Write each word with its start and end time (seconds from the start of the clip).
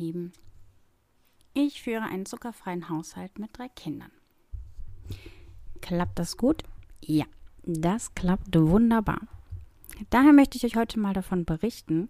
Lieben. 0.00 0.32
Ich 1.52 1.82
führe 1.82 2.02
einen 2.02 2.24
zuckerfreien 2.24 2.88
Haushalt 2.88 3.38
mit 3.38 3.56
drei 3.56 3.68
Kindern. 3.68 4.10
Klappt 5.82 6.18
das 6.18 6.36
gut? 6.36 6.62
Ja, 7.02 7.26
das 7.64 8.14
klappt 8.14 8.56
wunderbar. 8.56 9.20
Daher 10.08 10.32
möchte 10.32 10.56
ich 10.56 10.64
euch 10.64 10.76
heute 10.76 10.98
mal 10.98 11.12
davon 11.12 11.44
berichten. 11.44 12.08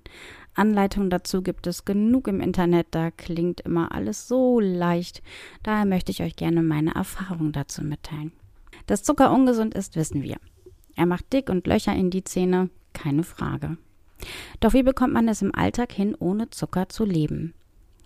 Anleitungen 0.55 1.11
dazu 1.11 1.43
gibt 1.43 1.67
es 1.67 1.85
genug 1.85 2.29
im 2.29 2.41
Internet, 2.41 2.87
da 2.93 3.11
klingt 3.11 3.63
immer 3.63 3.93
alles 3.93 4.29
so 4.29 4.61
leicht. 4.61 5.23
Daher 5.65 5.87
möchte 5.87 6.13
ich 6.13 6.23
euch 6.23 6.37
gerne 6.37 6.63
meine 6.63 6.95
Erfahrung 6.95 7.51
dazu 7.51 7.83
mitteilen. 7.83 8.31
Dass 8.87 9.03
Zucker 9.03 9.33
ungesund 9.33 9.75
ist, 9.75 9.97
wissen 9.97 10.23
wir. 10.23 10.37
Er 10.95 11.07
macht 11.07 11.33
dick 11.33 11.49
und 11.49 11.67
Löcher 11.67 11.95
in 11.95 12.11
die 12.11 12.23
Zähne, 12.23 12.71
keine 12.93 13.25
Frage. 13.25 13.79
Doch 14.61 14.75
wie 14.75 14.85
bekommt 14.85 15.15
man 15.15 15.27
es 15.27 15.43
im 15.43 15.55
Alltag 15.55 15.91
hin, 15.91 16.15
ohne 16.17 16.51
Zucker 16.51 16.89
zu 16.89 17.05
leben? 17.05 17.55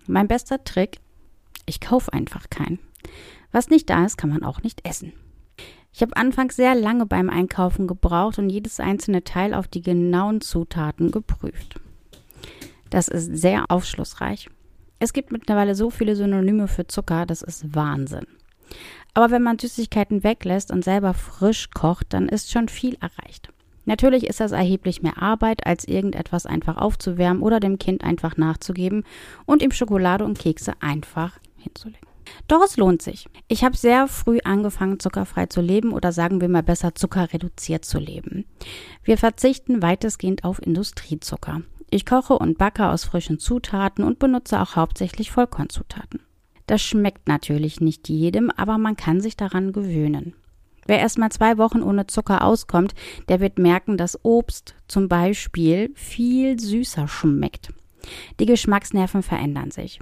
Mein 0.07 0.27
bester 0.27 0.63
Trick, 0.63 0.99
ich 1.65 1.79
kaufe 1.79 2.13
einfach 2.13 2.49
keinen. 2.49 2.79
Was 3.51 3.69
nicht 3.69 3.89
da 3.89 4.05
ist, 4.05 4.17
kann 4.17 4.29
man 4.29 4.43
auch 4.43 4.61
nicht 4.63 4.87
essen. 4.87 5.13
Ich 5.93 6.01
habe 6.01 6.17
anfangs 6.17 6.57
sehr 6.57 6.75
lange 6.75 7.05
beim 7.05 7.29
Einkaufen 7.29 7.87
gebraucht 7.87 8.37
und 8.37 8.49
jedes 8.49 8.79
einzelne 8.79 9.23
Teil 9.23 9.53
auf 9.53 9.67
die 9.67 9.81
genauen 9.81 10.41
Zutaten 10.41 11.09
geprüft. 11.09 11.79
Das 12.89 13.07
ist 13.07 13.37
sehr 13.37 13.65
aufschlussreich. 13.69 14.49
Es 14.99 15.13
gibt 15.13 15.31
mittlerweile 15.31 15.73
so 15.73 15.89
viele 15.89 16.15
Synonyme 16.15 16.67
für 16.67 16.87
Zucker, 16.87 17.25
das 17.25 17.41
ist 17.41 17.75
Wahnsinn. 17.75 18.27
Aber 19.13 19.31
wenn 19.31 19.43
man 19.43 19.57
Süßigkeiten 19.57 20.23
weglässt 20.23 20.71
und 20.71 20.83
selber 20.83 21.13
frisch 21.13 21.69
kocht, 21.71 22.07
dann 22.13 22.27
ist 22.27 22.51
schon 22.51 22.67
viel 22.67 22.95
erreicht. 22.95 23.53
Natürlich 23.85 24.27
ist 24.27 24.39
das 24.39 24.51
erheblich 24.51 25.01
mehr 25.01 25.21
Arbeit, 25.21 25.65
als 25.65 25.87
irgendetwas 25.87 26.45
einfach 26.45 26.77
aufzuwärmen 26.77 27.41
oder 27.41 27.59
dem 27.59 27.79
Kind 27.79 28.03
einfach 28.03 28.37
nachzugeben 28.37 29.03
und 29.45 29.61
ihm 29.61 29.71
Schokolade 29.71 30.25
und 30.25 30.39
Kekse 30.39 30.73
einfach 30.79 31.39
hinzulegen. 31.57 32.07
Doch 32.47 32.63
es 32.63 32.77
lohnt 32.77 33.01
sich. 33.01 33.27
Ich 33.47 33.63
habe 33.63 33.77
sehr 33.77 34.07
früh 34.07 34.39
angefangen, 34.43 34.99
zuckerfrei 34.99 35.45
zu 35.45 35.61
leben 35.61 35.91
oder 35.93 36.11
sagen 36.11 36.41
wir 36.41 36.49
mal 36.49 36.63
besser 36.63 36.95
zuckerreduziert 36.95 37.85
zu 37.85 37.99
leben. 37.99 38.45
Wir 39.03 39.17
verzichten 39.17 39.81
weitestgehend 39.81 40.43
auf 40.43 40.61
Industriezucker. 40.61 41.61
Ich 41.89 42.05
koche 42.05 42.37
und 42.37 42.57
backe 42.57 42.87
aus 42.87 43.05
frischen 43.05 43.39
Zutaten 43.39 44.03
und 44.03 44.19
benutze 44.19 44.59
auch 44.59 44.75
hauptsächlich 44.75 45.31
Vollkornzutaten. 45.31 46.21
Das 46.67 46.81
schmeckt 46.81 47.27
natürlich 47.27 47.79
nicht 47.79 48.09
jedem, 48.09 48.49
aber 48.49 48.77
man 48.77 48.95
kann 48.95 49.21
sich 49.21 49.37
daran 49.37 49.71
gewöhnen. 49.71 50.33
Wer 50.85 50.99
erst 50.99 51.17
mal 51.17 51.31
zwei 51.31 51.57
Wochen 51.57 51.81
ohne 51.81 52.07
Zucker 52.07 52.43
auskommt, 52.43 52.93
der 53.27 53.39
wird 53.39 53.57
merken, 53.57 53.97
dass 53.97 54.23
Obst 54.23 54.75
zum 54.87 55.09
Beispiel 55.09 55.91
viel 55.95 56.59
süßer 56.59 57.07
schmeckt. 57.07 57.73
Die 58.39 58.45
Geschmacksnerven 58.45 59.23
verändern 59.23 59.71
sich. 59.71 59.99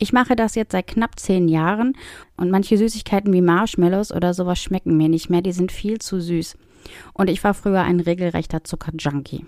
Ich 0.00 0.12
mache 0.12 0.36
das 0.36 0.54
jetzt 0.54 0.72
seit 0.72 0.86
knapp 0.86 1.18
zehn 1.18 1.48
Jahren 1.48 1.96
und 2.36 2.50
manche 2.50 2.78
Süßigkeiten 2.78 3.32
wie 3.32 3.40
Marshmallows 3.40 4.12
oder 4.12 4.32
sowas 4.32 4.60
schmecken 4.60 4.96
mir 4.96 5.08
nicht 5.08 5.28
mehr, 5.28 5.42
die 5.42 5.52
sind 5.52 5.72
viel 5.72 5.98
zu 5.98 6.20
süß. 6.20 6.56
Und 7.12 7.28
ich 7.28 7.42
war 7.42 7.54
früher 7.54 7.82
ein 7.82 8.00
regelrechter 8.00 8.62
Zuckerjunkie. 8.62 9.44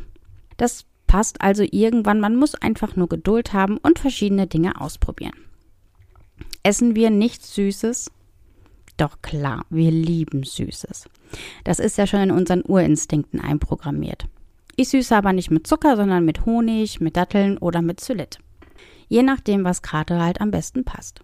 Das 0.57 0.87
passt 1.07 1.41
also 1.41 1.65
irgendwann, 1.69 2.21
man 2.21 2.37
muss 2.37 2.55
einfach 2.55 2.97
nur 2.97 3.09
Geduld 3.09 3.53
haben 3.53 3.79
und 3.79 3.99
verschiedene 3.99 4.47
Dinge 4.47 4.81
ausprobieren. 4.81 5.35
Essen 6.63 6.95
wir 6.95 7.11
nichts 7.11 7.55
Süßes, 7.55 8.11
doch 9.01 9.23
klar, 9.23 9.65
wir 9.71 9.91
lieben 9.91 10.45
Süßes. 10.45 11.09
Das 11.65 11.79
ist 11.79 11.99
ja 11.99 12.07
schon 12.07 12.21
in 12.21 12.31
unseren 12.31 12.63
Urinstinkten 12.63 13.41
einprogrammiert. 13.41 14.27
Ich 14.77 14.89
süße 14.91 15.17
aber 15.17 15.33
nicht 15.33 15.51
mit 15.51 15.67
Zucker, 15.67 15.97
sondern 15.97 16.25
mit 16.25 16.47
Honig, 16.47 17.01
mit 17.01 17.17
Datteln 17.17 17.59
oder 17.59 17.83
mit 17.83 18.01
Zylit. 18.01 18.39
Je 19.09 19.23
nachdem, 19.23 19.65
was 19.65 19.83
gerade 19.83 20.23
halt 20.23 20.41
am 20.41 20.51
besten 20.51 20.85
passt. 20.85 21.21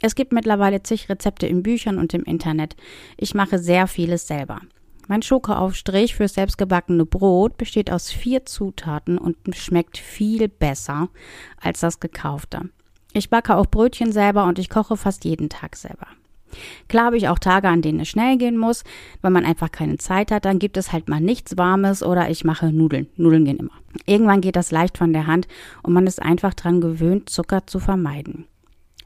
Es 0.00 0.14
gibt 0.14 0.32
mittlerweile 0.32 0.82
zig 0.82 1.08
Rezepte 1.08 1.46
in 1.46 1.62
Büchern 1.62 1.98
und 1.98 2.14
im 2.14 2.24
Internet. 2.24 2.76
Ich 3.16 3.34
mache 3.34 3.58
sehr 3.58 3.86
vieles 3.86 4.26
selber. 4.26 4.60
Mein 5.08 5.22
Schokoaufstrich 5.22 6.14
für 6.14 6.28
selbstgebackene 6.28 7.06
Brot 7.06 7.56
besteht 7.56 7.90
aus 7.90 8.10
vier 8.10 8.44
Zutaten 8.44 9.18
und 9.18 9.36
schmeckt 9.54 9.96
viel 9.98 10.48
besser 10.48 11.08
als 11.60 11.80
das 11.80 11.98
gekaufte. 11.98 12.68
Ich 13.12 13.30
backe 13.30 13.56
auch 13.56 13.66
Brötchen 13.66 14.12
selber 14.12 14.44
und 14.44 14.58
ich 14.58 14.68
koche 14.68 14.96
fast 14.96 15.24
jeden 15.24 15.48
Tag 15.48 15.76
selber. 15.76 16.06
Klar 16.88 17.06
habe 17.06 17.16
ich 17.16 17.28
auch 17.28 17.38
Tage, 17.38 17.68
an 17.68 17.82
denen 17.82 18.00
es 18.00 18.08
schnell 18.08 18.36
gehen 18.36 18.56
muss, 18.56 18.84
weil 19.22 19.30
man 19.30 19.44
einfach 19.44 19.70
keine 19.70 19.98
Zeit 19.98 20.30
hat. 20.30 20.44
Dann 20.44 20.58
gibt 20.58 20.76
es 20.76 20.92
halt 20.92 21.08
mal 21.08 21.20
nichts 21.20 21.56
Warmes 21.56 22.02
oder 22.02 22.30
ich 22.30 22.44
mache 22.44 22.72
Nudeln. 22.72 23.08
Nudeln 23.16 23.44
gehen 23.44 23.58
immer. 23.58 23.72
Irgendwann 24.06 24.40
geht 24.40 24.56
das 24.56 24.70
leicht 24.70 24.98
von 24.98 25.12
der 25.12 25.26
Hand 25.26 25.48
und 25.82 25.92
man 25.92 26.06
ist 26.06 26.22
einfach 26.22 26.54
dran 26.54 26.80
gewöhnt, 26.80 27.28
Zucker 27.28 27.66
zu 27.66 27.78
vermeiden. 27.78 28.46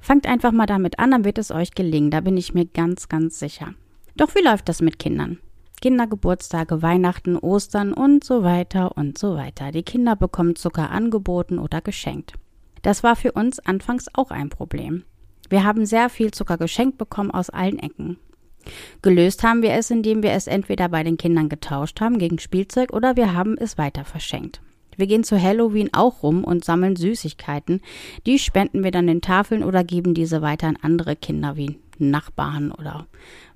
Fangt 0.01 0.27
einfach 0.27 0.53
mal 0.53 0.67
damit 0.67 0.99
an, 0.99 1.13
dann 1.13 1.25
wird 1.25 1.39
es 1.39 1.51
euch 1.53 1.73
gelingen. 1.73 2.11
Da 2.11 2.21
bin 2.21 2.37
ich 2.37 2.55
mir 2.55 2.67
ganz, 2.67 3.09
ganz 3.09 3.39
sicher. 3.39 3.75
Doch 4.17 4.35
wie 4.35 4.43
läuft 4.43 4.69
das 4.69 4.83
mit 4.83 4.99
Kindern? 4.99 5.39
Kindergeburtstage, 5.81 6.83
Weihnachten, 6.83 7.37
Ostern 7.37 7.93
und 7.93 8.23
so 8.25 8.43
weiter 8.45 8.97
und 8.97 9.19
so 9.19 9.37
weiter. 9.37 9.73
Die 9.73 9.83
Kinder 9.83 10.17
bekommen 10.17 10.57
Zucker 10.57 10.91
angeboten 10.91 11.59
oder 11.59 11.81
geschenkt. 11.81 12.35
Das 12.83 13.03
war 13.03 13.17
für 13.17 13.33
uns 13.33 13.59
anfangs 13.61 14.07
auch 14.13 14.31
ein 14.31 14.49
Problem. 14.49 15.05
Wir 15.53 15.65
haben 15.65 15.85
sehr 15.85 16.09
viel 16.09 16.31
Zucker 16.31 16.57
geschenkt 16.57 16.97
bekommen 16.97 17.31
aus 17.31 17.51
allen 17.51 17.79
Ecken. 17.79 18.17
Gelöst 19.03 19.43
haben 19.43 19.61
wir 19.61 19.73
es, 19.75 19.91
indem 19.91 20.23
wir 20.23 20.33
es 20.33 20.47
entweder 20.47 20.89
bei 20.89 21.03
den 21.03 21.19
Kindern 21.19 21.51
getauscht 21.51 22.01
haben 22.01 22.17
gegen 22.17 22.39
Spielzeug 22.39 22.91
oder 22.95 23.17
wir 23.17 23.35
haben 23.35 23.59
es 23.59 23.77
weiter 23.77 24.07
verschenkt. 24.07 24.63
Wir 24.97 25.07
gehen 25.07 25.25
zu 25.25 25.39
Halloween 25.39 25.91
auch 25.93 26.23
rum 26.23 26.43
und 26.43 26.65
sammeln 26.65 26.97
Süßigkeiten. 26.97 27.83
Die 28.25 28.39
spenden 28.39 28.83
wir 28.83 28.93
dann 28.93 29.07
den 29.07 29.21
Tafeln 29.21 29.63
oder 29.63 29.85
geben 29.85 30.15
diese 30.15 30.41
weiter 30.41 30.69
an 30.69 30.79
andere 30.81 31.17
Kinder 31.17 31.55
wie 31.55 31.79
Nachbarn 31.99 32.73
oder 32.73 33.07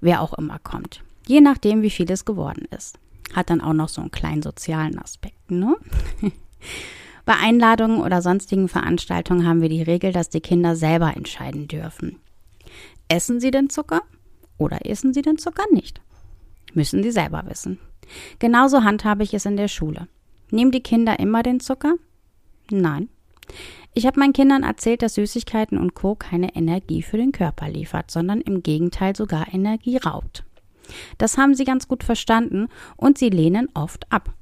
wer 0.03 0.21
auch 0.21 0.35
immer 0.35 0.59
kommt. 0.59 1.03
Je 1.27 1.41
nachdem, 1.41 1.81
wie 1.81 1.89
viel 1.89 2.11
es 2.11 2.27
geworden 2.27 2.69
ist. 2.77 2.99
Hat 3.33 3.49
dann 3.49 3.63
auch 3.63 3.73
noch 3.73 3.89
so 3.89 4.03
einen 4.03 4.11
kleinen 4.11 4.43
sozialen 4.43 4.99
Aspekt, 4.99 5.51
ne? 5.51 5.77
Bei 7.27 7.35
Einladungen 7.35 8.01
oder 8.01 8.23
sonstigen 8.23 8.69
Veranstaltungen 8.69 9.47
haben 9.47 9.61
wir 9.61 9.69
die 9.69 9.83
Regel, 9.83 10.13
dass 10.13 10.31
die 10.31 10.41
Kinder 10.41 10.77
selber 10.77 11.17
entscheiden 11.17 11.67
dürfen. 11.67 12.21
Essen 13.09 13.41
sie 13.41 13.51
den 13.51 13.69
Zucker 13.69 14.03
oder 14.59 14.87
essen 14.87 15.13
sie 15.13 15.23
den 15.23 15.37
Zucker 15.37 15.65
nicht? 15.73 16.01
Müssen 16.73 17.03
sie 17.03 17.11
selber 17.11 17.43
wissen. 17.49 17.81
Genauso 18.39 18.85
handhabe 18.85 19.25
ich 19.25 19.35
es 19.35 19.45
in 19.45 19.57
der 19.57 19.67
Schule. 19.67 20.07
Nehmen 20.53 20.71
die 20.71 20.83
Kinder 20.83 21.19
immer 21.19 21.43
den 21.43 21.59
Zucker? 21.59 21.97
Nein. 22.71 23.09
Ich 23.93 24.07
habe 24.07 24.21
meinen 24.21 24.33
Kindern 24.33 24.63
erzählt, 24.63 25.03
dass 25.03 25.15
Süßigkeiten 25.15 25.79
und 25.79 25.95
Co. 25.95 26.15
keine 26.15 26.55
Energie 26.55 27.03
für 27.03 27.17
den 27.17 27.33
Körper 27.33 27.69
liefert, 27.69 28.09
sondern 28.09 28.41
im 28.41 28.63
Gegenteil 28.63 29.17
sogar 29.17 29.53
Energie 29.53 29.97
raubt. 29.97 30.45
Das 31.19 31.39
haben 31.39 31.57
sie 31.57 31.65
ganz 31.65 31.89
gut 31.89 32.05
verstanden 32.05 32.69
und 32.97 33.19
sie 33.19 33.31
lehnen 33.31 33.69
oft 33.75 34.13
ab. 34.13 34.36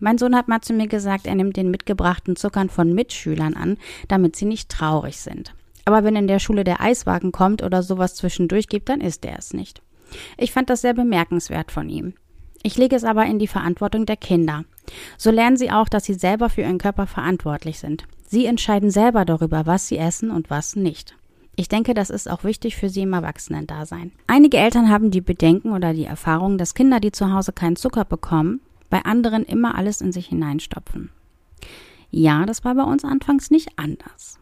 Mein 0.00 0.18
Sohn 0.18 0.36
hat 0.36 0.48
mal 0.48 0.60
zu 0.60 0.72
mir 0.72 0.86
gesagt, 0.86 1.26
er 1.26 1.34
nimmt 1.34 1.56
den 1.56 1.70
mitgebrachten 1.70 2.36
Zuckern 2.36 2.70
von 2.70 2.92
Mitschülern 2.92 3.54
an, 3.54 3.76
damit 4.06 4.36
sie 4.36 4.44
nicht 4.44 4.68
traurig 4.68 5.18
sind. 5.18 5.54
Aber 5.84 6.04
wenn 6.04 6.16
in 6.16 6.28
der 6.28 6.38
Schule 6.38 6.64
der 6.64 6.80
Eiswagen 6.80 7.32
kommt 7.32 7.62
oder 7.62 7.82
sowas 7.82 8.14
zwischendurch 8.14 8.68
gibt, 8.68 8.88
dann 8.88 9.00
ist 9.00 9.24
er 9.24 9.38
es 9.38 9.54
nicht. 9.54 9.82
Ich 10.36 10.52
fand 10.52 10.70
das 10.70 10.82
sehr 10.82 10.94
bemerkenswert 10.94 11.72
von 11.72 11.88
ihm. 11.88 12.14
Ich 12.62 12.76
lege 12.76 12.96
es 12.96 13.04
aber 13.04 13.24
in 13.26 13.38
die 13.38 13.46
Verantwortung 13.46 14.04
der 14.04 14.16
Kinder. 14.16 14.64
So 15.16 15.30
lernen 15.30 15.56
sie 15.56 15.70
auch, 15.70 15.88
dass 15.88 16.04
sie 16.04 16.14
selber 16.14 16.50
für 16.50 16.62
ihren 16.62 16.78
Körper 16.78 17.06
verantwortlich 17.06 17.78
sind. 17.78 18.04
Sie 18.26 18.46
entscheiden 18.46 18.90
selber 18.90 19.24
darüber, 19.24 19.66
was 19.66 19.88
sie 19.88 19.98
essen 19.98 20.30
und 20.30 20.50
was 20.50 20.76
nicht. 20.76 21.16
Ich 21.56 21.68
denke, 21.68 21.94
das 21.94 22.10
ist 22.10 22.30
auch 22.30 22.44
wichtig 22.44 22.76
für 22.76 22.88
sie 22.88 23.02
im 23.02 23.14
Erwachsenen-Dasein. 23.14 24.12
Einige 24.26 24.58
Eltern 24.58 24.90
haben 24.90 25.10
die 25.10 25.20
Bedenken 25.20 25.72
oder 25.72 25.92
die 25.92 26.04
Erfahrung, 26.04 26.56
dass 26.56 26.74
Kinder, 26.74 27.00
die 27.00 27.10
zu 27.10 27.32
Hause 27.32 27.52
keinen 27.52 27.76
Zucker 27.76 28.04
bekommen, 28.04 28.60
bei 28.90 29.04
anderen 29.04 29.44
immer 29.44 29.74
alles 29.74 30.00
in 30.00 30.12
sich 30.12 30.28
hineinstopfen. 30.28 31.10
Ja, 32.10 32.46
das 32.46 32.64
war 32.64 32.74
bei 32.74 32.84
uns 32.84 33.04
anfangs 33.04 33.50
nicht 33.50 33.70
anders. 33.76 34.38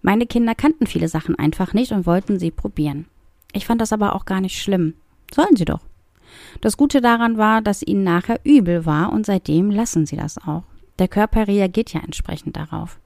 Meine 0.00 0.26
Kinder 0.26 0.54
kannten 0.54 0.86
viele 0.86 1.08
Sachen 1.08 1.36
einfach 1.38 1.74
nicht 1.74 1.92
und 1.92 2.06
wollten 2.06 2.38
sie 2.38 2.50
probieren. 2.50 3.06
Ich 3.52 3.66
fand 3.66 3.80
das 3.80 3.92
aber 3.92 4.14
auch 4.14 4.24
gar 4.24 4.40
nicht 4.40 4.60
schlimm. 4.60 4.94
Sollen 5.32 5.56
sie 5.56 5.64
doch. 5.64 5.80
Das 6.60 6.76
Gute 6.76 7.00
daran 7.00 7.36
war, 7.36 7.62
dass 7.62 7.82
ihnen 7.82 8.04
nachher 8.04 8.40
übel 8.44 8.86
war 8.86 9.12
und 9.12 9.26
seitdem 9.26 9.70
lassen 9.70 10.06
sie 10.06 10.16
das 10.16 10.38
auch. 10.38 10.64
Der 10.98 11.08
Körper 11.08 11.46
reagiert 11.48 11.92
ja 11.92 12.00
entsprechend 12.00 12.56
darauf. 12.56 12.98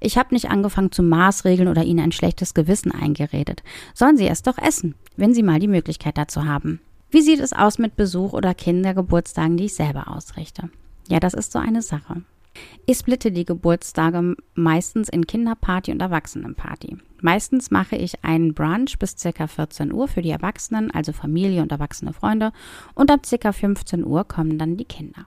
Ich 0.00 0.18
habe 0.18 0.34
nicht 0.34 0.50
angefangen 0.50 0.92
zu 0.92 1.02
maßregeln 1.02 1.68
oder 1.68 1.84
ihnen 1.84 2.00
ein 2.00 2.12
schlechtes 2.12 2.54
Gewissen 2.54 2.92
eingeredet. 2.92 3.62
Sollen 3.94 4.16
sie 4.16 4.28
es 4.28 4.42
doch 4.42 4.58
essen, 4.58 4.94
wenn 5.16 5.34
sie 5.34 5.42
mal 5.42 5.58
die 5.58 5.68
Möglichkeit 5.68 6.18
dazu 6.18 6.44
haben. 6.44 6.80
Wie 7.14 7.22
sieht 7.22 7.38
es 7.38 7.52
aus 7.52 7.78
mit 7.78 7.94
Besuch 7.94 8.32
oder 8.32 8.54
Kindergeburtstagen, 8.54 9.56
die 9.56 9.66
ich 9.66 9.74
selber 9.74 10.08
ausrichte? 10.08 10.68
Ja, 11.08 11.20
das 11.20 11.32
ist 11.32 11.52
so 11.52 11.60
eine 11.60 11.80
Sache. 11.80 12.22
Ich 12.86 12.98
splitte 12.98 13.30
die 13.30 13.44
Geburtstage 13.44 14.34
meistens 14.54 15.08
in 15.08 15.24
Kinderparty 15.24 15.92
und 15.92 16.02
Erwachsenenparty. 16.02 16.96
Meistens 17.20 17.70
mache 17.70 17.94
ich 17.94 18.24
einen 18.24 18.52
Brunch 18.52 18.98
bis 18.98 19.14
ca. 19.14 19.46
14 19.46 19.92
Uhr 19.92 20.08
für 20.08 20.22
die 20.22 20.30
Erwachsenen, 20.30 20.90
also 20.90 21.12
Familie 21.12 21.62
und 21.62 21.70
erwachsene 21.70 22.12
Freunde, 22.12 22.50
und 22.96 23.12
ab 23.12 23.20
ca. 23.22 23.52
15 23.52 24.04
Uhr 24.04 24.24
kommen 24.24 24.58
dann 24.58 24.76
die 24.76 24.84
Kinder. 24.84 25.26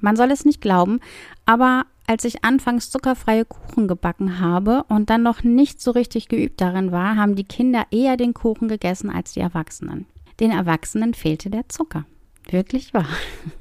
Man 0.00 0.16
soll 0.16 0.30
es 0.30 0.46
nicht 0.46 0.62
glauben, 0.62 0.98
aber 1.44 1.84
als 2.06 2.24
ich 2.24 2.42
anfangs 2.42 2.88
zuckerfreie 2.88 3.44
Kuchen 3.44 3.86
gebacken 3.86 4.40
habe 4.40 4.84
und 4.88 5.10
dann 5.10 5.24
noch 5.24 5.42
nicht 5.42 5.82
so 5.82 5.90
richtig 5.90 6.28
geübt 6.28 6.62
darin 6.62 6.90
war, 6.90 7.16
haben 7.16 7.36
die 7.36 7.44
Kinder 7.44 7.84
eher 7.90 8.16
den 8.16 8.32
Kuchen 8.32 8.68
gegessen 8.68 9.10
als 9.10 9.34
die 9.34 9.40
Erwachsenen. 9.40 10.06
Den 10.40 10.50
Erwachsenen 10.50 11.14
fehlte 11.14 11.50
der 11.50 11.68
Zucker. 11.68 12.06
Wirklich 12.50 12.94
wahr. 12.94 13.08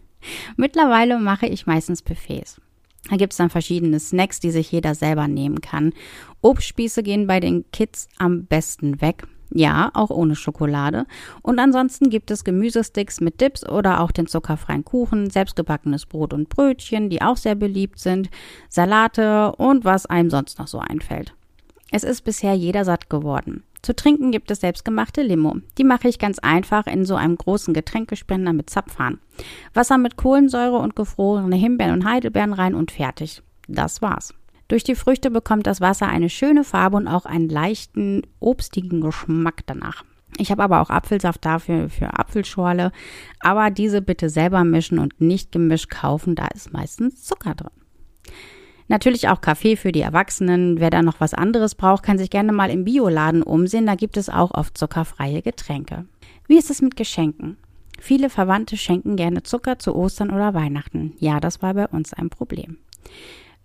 Mittlerweile 0.58 1.20
mache 1.20 1.48
ich 1.48 1.66
meistens 1.66 2.02
Buffets. 2.02 2.62
Da 3.10 3.16
gibt 3.16 3.34
es 3.34 3.38
dann 3.38 3.50
verschiedene 3.50 4.00
Snacks, 4.00 4.40
die 4.40 4.52
sich 4.52 4.72
jeder 4.72 4.94
selber 4.94 5.28
nehmen 5.28 5.62
kann. 5.62 5.94
Obstspieße 6.42 7.04
gehen 7.04 7.28
bei 7.28 7.40
den 7.40 7.66
Kids 7.72 8.08
am 8.18 8.46
besten 8.46 9.02
weg. 9.02 9.24
Ja, 9.50 9.92
auch 9.94 10.10
ohne 10.10 10.36
Schokolade. 10.36 11.06
Und 11.42 11.60
ansonsten 11.60 12.10
gibt 12.10 12.32
es 12.32 12.44
Gemüsesticks 12.44 13.22
mit 13.22 13.40
Dips 13.40 13.68
oder 13.68 14.02
auch 14.02 14.12
den 14.12 14.28
zuckerfreien 14.28 14.84
Kuchen, 14.84 15.30
selbstgebackenes 15.30 16.06
Brot 16.06 16.34
und 16.34 16.50
Brötchen, 16.50 17.10
die 17.10 17.22
auch 17.22 17.38
sehr 17.38 17.56
beliebt 17.56 17.98
sind, 17.98 18.30
Salate 18.68 19.54
und 19.54 19.86
was 19.86 20.06
einem 20.06 20.30
sonst 20.30 20.60
noch 20.60 20.68
so 20.68 20.80
einfällt. 20.80 21.34
Es 21.92 22.04
ist 22.04 22.22
bisher 22.24 22.54
jeder 22.54 22.84
satt 22.84 23.10
geworden. 23.10 23.64
Zu 23.82 23.96
trinken 23.96 24.32
gibt 24.32 24.52
es 24.52 24.60
selbstgemachte 24.60 25.22
Limo. 25.22 25.58
Die 25.78 25.84
mache 25.84 26.10
ich 26.10 26.20
ganz 26.20 26.40
einfach 26.40 26.88
in 26.88 27.06
so 27.06 27.16
einem 27.16 27.38
großen 27.38 27.74
Getränkespender 27.74 28.52
mit 28.52 28.70
Zapfhahn. 28.70 29.20
Wasser 29.74 29.98
mit 29.98 30.18
Kohlensäure 30.18 30.78
und 30.78 30.96
gefrorene 30.96 31.56
Himbeeren 31.56 31.94
und 31.94 32.06
Heidelbeeren 32.06 32.54
rein 32.54 32.76
und 32.76 32.92
fertig. 32.92 33.42
Das 33.68 34.02
war's. 34.02 34.34
Durch 34.68 34.84
die 34.84 34.96
Früchte 34.96 35.32
bekommt 35.32 35.66
das 35.66 35.80
Wasser 35.80 36.08
eine 36.08 36.30
schöne 36.30 36.66
Farbe 36.66 36.98
und 36.98 37.08
auch 37.08 37.26
einen 37.26 37.48
leichten, 37.48 38.24
obstigen 38.40 39.00
Geschmack 39.00 39.62
danach. 39.66 40.04
Ich 40.38 40.52
habe 40.52 40.64
aber 40.64 40.82
auch 40.82 40.90
Apfelsaft 40.90 41.46
dafür 41.46 41.90
für 41.90 42.20
Apfelschorle. 42.20 42.92
Aber 43.40 43.72
diese 43.72 44.02
bitte 44.02 44.30
selber 44.30 44.64
mischen 44.66 45.00
und 45.00 45.22
nicht 45.22 45.52
gemischt 45.52 45.90
kaufen, 45.90 46.36
da 46.36 46.48
ist 46.48 46.74
meistens 46.74 47.24
Zucker 47.24 47.56
drin. 47.56 47.72
Natürlich 48.88 49.28
auch 49.28 49.42
Kaffee 49.42 49.76
für 49.76 49.92
die 49.92 50.02
Erwachsenen. 50.02 50.80
Wer 50.80 50.90
da 50.90 51.02
noch 51.02 51.20
was 51.20 51.34
anderes 51.34 51.76
braucht, 51.76 52.04
kann 52.04 52.18
sich 52.18 52.30
gerne 52.30 52.54
mal 52.54 52.70
im 52.70 52.86
Bioladen 52.86 53.44
umsehen. 53.44 53.86
Da 53.86 53.96
gibt 53.96 54.18
es 54.18 54.30
auch 54.30 54.52
oft 54.52 54.78
zuckerfreie 54.78 55.42
Getränke. 55.42 56.06
Wie 56.48 56.58
ist 56.58 56.70
es 56.70 56.82
mit 56.82 56.96
Geschenken? 56.96 57.58
Viele 58.00 58.30
Verwandte 58.30 58.78
schenken 58.78 59.16
gerne 59.16 59.44
Zucker 59.44 59.80
zu 59.80 59.96
Ostern 59.96 60.30
oder 60.30 60.54
Weihnachten. 60.54 61.14
Ja, 61.20 61.40
das 61.40 61.62
war 61.62 61.74
bei 61.74 61.88
uns 61.88 62.14
ein 62.14 62.30
Problem. 62.30 62.78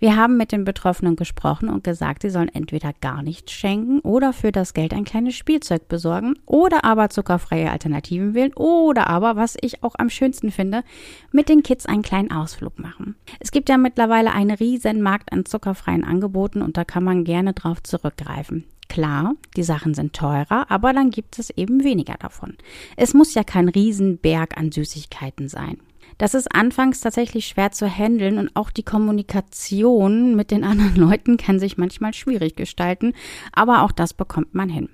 Wir 0.02 0.16
haben 0.16 0.36
mit 0.36 0.50
den 0.50 0.64
Betroffenen 0.64 1.14
gesprochen 1.14 1.68
und 1.68 1.84
gesagt, 1.84 2.22
sie 2.22 2.30
sollen 2.30 2.48
entweder 2.52 2.92
gar 2.92 3.22
nichts 3.22 3.52
schenken 3.52 4.00
oder 4.00 4.32
für 4.32 4.50
das 4.50 4.74
Geld 4.74 4.92
ein 4.92 5.04
kleines 5.04 5.36
Spielzeug 5.36 5.86
besorgen 5.86 6.34
oder 6.44 6.84
aber 6.84 7.08
zuckerfreie 7.08 7.70
Alternativen 7.70 8.34
wählen 8.34 8.52
oder 8.54 9.06
aber, 9.06 9.36
was 9.36 9.56
ich 9.60 9.84
auch 9.84 9.94
am 9.96 10.10
schönsten 10.10 10.50
finde, 10.50 10.82
mit 11.30 11.48
den 11.48 11.62
Kids 11.62 11.86
einen 11.86 12.02
kleinen 12.02 12.32
Ausflug 12.32 12.80
machen. 12.80 13.14
Es 13.38 13.52
gibt 13.52 13.68
ja 13.68 13.78
mittlerweile 13.78 14.32
einen 14.32 14.50
riesen 14.50 15.02
Markt 15.02 15.30
an 15.30 15.44
zuckerfreien 15.44 16.02
Angeboten 16.02 16.62
und 16.62 16.76
da 16.76 16.82
kann 16.84 17.04
man 17.04 17.22
gerne 17.22 17.52
drauf 17.52 17.80
zurückgreifen. 17.80 18.64
Klar, 18.88 19.36
die 19.56 19.62
Sachen 19.62 19.94
sind 19.94 20.14
teurer, 20.14 20.68
aber 20.68 20.92
dann 20.92 21.10
gibt 21.10 21.38
es 21.38 21.50
eben 21.50 21.84
weniger 21.84 22.14
davon. 22.14 22.56
Es 22.96 23.14
muss 23.14 23.34
ja 23.34 23.44
kein 23.44 23.68
Riesenberg 23.68 24.58
an 24.58 24.72
Süßigkeiten 24.72 25.48
sein. 25.48 25.78
Das 26.18 26.34
ist 26.34 26.54
anfangs 26.54 27.00
tatsächlich 27.00 27.46
schwer 27.46 27.72
zu 27.72 27.88
handeln 27.88 28.38
und 28.38 28.54
auch 28.54 28.70
die 28.70 28.82
Kommunikation 28.82 30.34
mit 30.34 30.50
den 30.50 30.64
anderen 30.64 30.96
Leuten 31.10 31.36
kann 31.36 31.58
sich 31.58 31.78
manchmal 31.78 32.14
schwierig 32.14 32.56
gestalten, 32.56 33.12
aber 33.52 33.82
auch 33.82 33.92
das 33.92 34.14
bekommt 34.14 34.54
man 34.54 34.68
hin. 34.68 34.88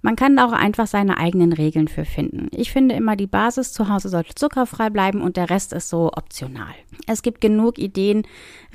Man 0.00 0.14
kann 0.14 0.36
da 0.36 0.46
auch 0.46 0.52
einfach 0.52 0.86
seine 0.86 1.18
eigenen 1.18 1.52
Regeln 1.52 1.88
für 1.88 2.04
finden. 2.04 2.48
Ich 2.52 2.70
finde 2.70 2.94
immer, 2.94 3.16
die 3.16 3.26
Basis 3.26 3.72
zu 3.72 3.88
Hause 3.88 4.08
sollte 4.08 4.34
zuckerfrei 4.34 4.90
bleiben 4.90 5.20
und 5.20 5.36
der 5.36 5.50
Rest 5.50 5.72
ist 5.72 5.88
so 5.88 6.12
optional. 6.14 6.72
Es 7.06 7.22
gibt 7.22 7.40
genug 7.40 7.78
Ideen, 7.78 8.22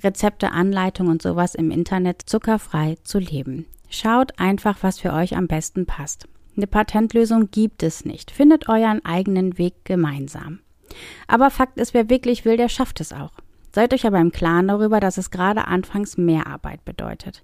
Rezepte, 0.04 0.52
Anleitungen 0.52 1.14
und 1.14 1.22
sowas 1.22 1.56
im 1.56 1.72
Internet, 1.72 2.24
zuckerfrei 2.26 2.98
zu 3.04 3.20
leben. 3.20 3.66
Schaut 3.90 4.38
einfach, 4.38 4.80
was 4.82 5.00
für 5.00 5.14
euch 5.14 5.38
am 5.38 5.48
besten 5.48 5.86
passt. 5.86 6.28
Eine 6.58 6.68
Patentlösung 6.68 7.50
gibt 7.52 7.84
es 7.84 8.06
nicht. 8.06 8.30
Findet 8.30 8.68
euren 8.68 9.04
eigenen 9.06 9.58
Weg 9.58 9.86
gemeinsam. 9.86 10.60
Aber 11.28 11.50
Fakt 11.50 11.78
ist, 11.78 11.94
wer 11.94 12.10
wirklich 12.10 12.46
will, 12.46 12.58
der 12.58 12.70
schafft 12.70 13.02
es 13.02 13.14
auch. 13.14 13.32
Seid 13.74 13.92
euch 13.92 14.06
aber 14.06 14.20
im 14.20 14.32
Klaren 14.32 14.68
darüber, 14.68 15.00
dass 15.00 15.18
es 15.18 15.32
gerade 15.32 15.68
anfangs 15.68 16.16
mehr 16.16 16.46
Arbeit 16.46 16.86
bedeutet. 16.86 17.44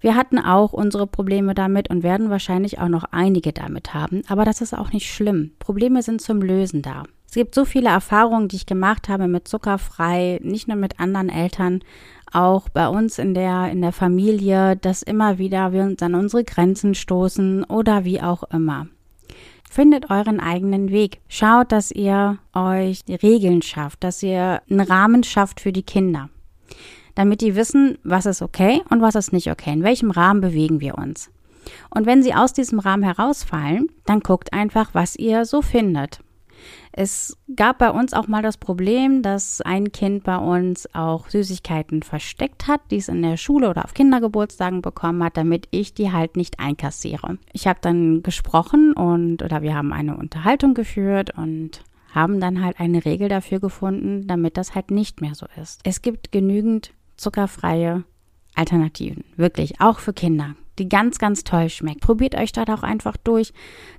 Wir 0.00 0.16
hatten 0.16 0.40
auch 0.40 0.72
unsere 0.72 1.06
Probleme 1.06 1.54
damit 1.54 1.88
und 1.88 2.02
werden 2.02 2.30
wahrscheinlich 2.30 2.80
auch 2.80 2.88
noch 2.88 3.04
einige 3.12 3.52
damit 3.52 3.94
haben, 3.94 4.22
aber 4.26 4.44
das 4.44 4.60
ist 4.60 4.76
auch 4.76 4.92
nicht 4.92 5.12
schlimm. 5.12 5.52
Probleme 5.60 6.02
sind 6.02 6.20
zum 6.20 6.42
Lösen 6.42 6.82
da. 6.82 7.04
Es 7.28 7.34
gibt 7.34 7.54
so 7.54 7.64
viele 7.64 7.90
Erfahrungen, 7.90 8.48
die 8.48 8.56
ich 8.56 8.66
gemacht 8.66 9.08
habe 9.08 9.28
mit 9.28 9.46
zuckerfrei, 9.46 10.40
nicht 10.42 10.66
nur 10.66 10.78
mit 10.78 10.98
anderen 10.98 11.28
Eltern, 11.28 11.84
auch 12.32 12.68
bei 12.70 12.88
uns 12.88 13.18
in 13.18 13.34
der, 13.34 13.70
in 13.70 13.80
der 13.80 13.92
Familie, 13.92 14.76
dass 14.76 15.02
immer 15.02 15.38
wieder 15.38 15.72
wir 15.72 15.82
uns 15.82 16.02
an 16.02 16.14
unsere 16.14 16.42
Grenzen 16.42 16.94
stoßen 16.94 17.64
oder 17.64 18.04
wie 18.04 18.20
auch 18.20 18.42
immer. 18.44 18.88
Findet 19.70 20.10
euren 20.10 20.40
eigenen 20.40 20.90
Weg. 20.90 21.20
Schaut, 21.28 21.72
dass 21.72 21.90
ihr 21.90 22.38
euch 22.54 23.02
Regeln 23.08 23.62
schafft, 23.62 24.02
dass 24.02 24.22
ihr 24.22 24.62
einen 24.68 24.80
Rahmen 24.80 25.22
schafft 25.22 25.60
für 25.60 25.72
die 25.72 25.82
Kinder. 25.82 26.30
Damit 27.14 27.40
die 27.40 27.54
wissen, 27.54 27.98
was 28.02 28.26
ist 28.26 28.42
okay 28.42 28.82
und 28.90 29.02
was 29.02 29.14
ist 29.14 29.32
nicht 29.32 29.50
okay. 29.50 29.72
In 29.72 29.82
welchem 29.82 30.10
Rahmen 30.10 30.40
bewegen 30.40 30.80
wir 30.80 30.96
uns. 30.96 31.30
Und 31.90 32.06
wenn 32.06 32.22
sie 32.22 32.34
aus 32.34 32.52
diesem 32.52 32.78
Rahmen 32.78 33.02
herausfallen, 33.02 33.88
dann 34.06 34.20
guckt 34.20 34.52
einfach, 34.52 34.90
was 34.94 35.16
ihr 35.16 35.44
so 35.44 35.60
findet. 35.60 36.20
Es 36.92 37.36
gab 37.54 37.78
bei 37.78 37.90
uns 37.90 38.12
auch 38.12 38.26
mal 38.28 38.42
das 38.42 38.56
Problem, 38.56 39.22
dass 39.22 39.60
ein 39.60 39.92
Kind 39.92 40.24
bei 40.24 40.36
uns 40.36 40.92
auch 40.94 41.28
Süßigkeiten 41.28 42.02
versteckt 42.02 42.66
hat, 42.66 42.80
die 42.90 42.96
es 42.96 43.08
in 43.08 43.22
der 43.22 43.36
Schule 43.36 43.70
oder 43.70 43.84
auf 43.84 43.94
Kindergeburtstagen 43.94 44.82
bekommen 44.82 45.22
hat, 45.22 45.36
damit 45.36 45.68
ich 45.70 45.94
die 45.94 46.12
halt 46.12 46.36
nicht 46.36 46.60
einkassiere. 46.60 47.38
Ich 47.52 47.66
habe 47.66 47.78
dann 47.80 48.22
gesprochen 48.22 48.92
und 48.92 49.42
oder 49.42 49.62
wir 49.62 49.74
haben 49.74 49.92
eine 49.92 50.16
Unterhaltung 50.16 50.74
geführt 50.74 51.36
und 51.36 51.82
haben 52.14 52.40
dann 52.40 52.64
halt 52.64 52.80
eine 52.80 53.04
Regel 53.04 53.28
dafür 53.28 53.60
gefunden, 53.60 54.26
damit 54.26 54.56
das 54.56 54.74
halt 54.74 54.90
nicht 54.90 55.20
mehr 55.20 55.34
so 55.34 55.46
ist. 55.60 55.80
Es 55.84 56.02
gibt 56.02 56.32
genügend 56.32 56.92
zuckerfreie 57.16 58.04
Alternativen, 58.58 59.24
wirklich, 59.36 59.80
auch 59.80 59.98
für 59.98 60.12
Kinder 60.12 60.54
die 60.78 60.88
ganz, 60.88 61.18
ganz 61.18 61.44
toll 61.44 61.68
schmeckt. 61.68 62.00
Probiert 62.00 62.34
euch 62.34 62.52
da 62.52 62.62
auch 62.62 62.82
einfach 62.82 63.16
durch. 63.16 63.52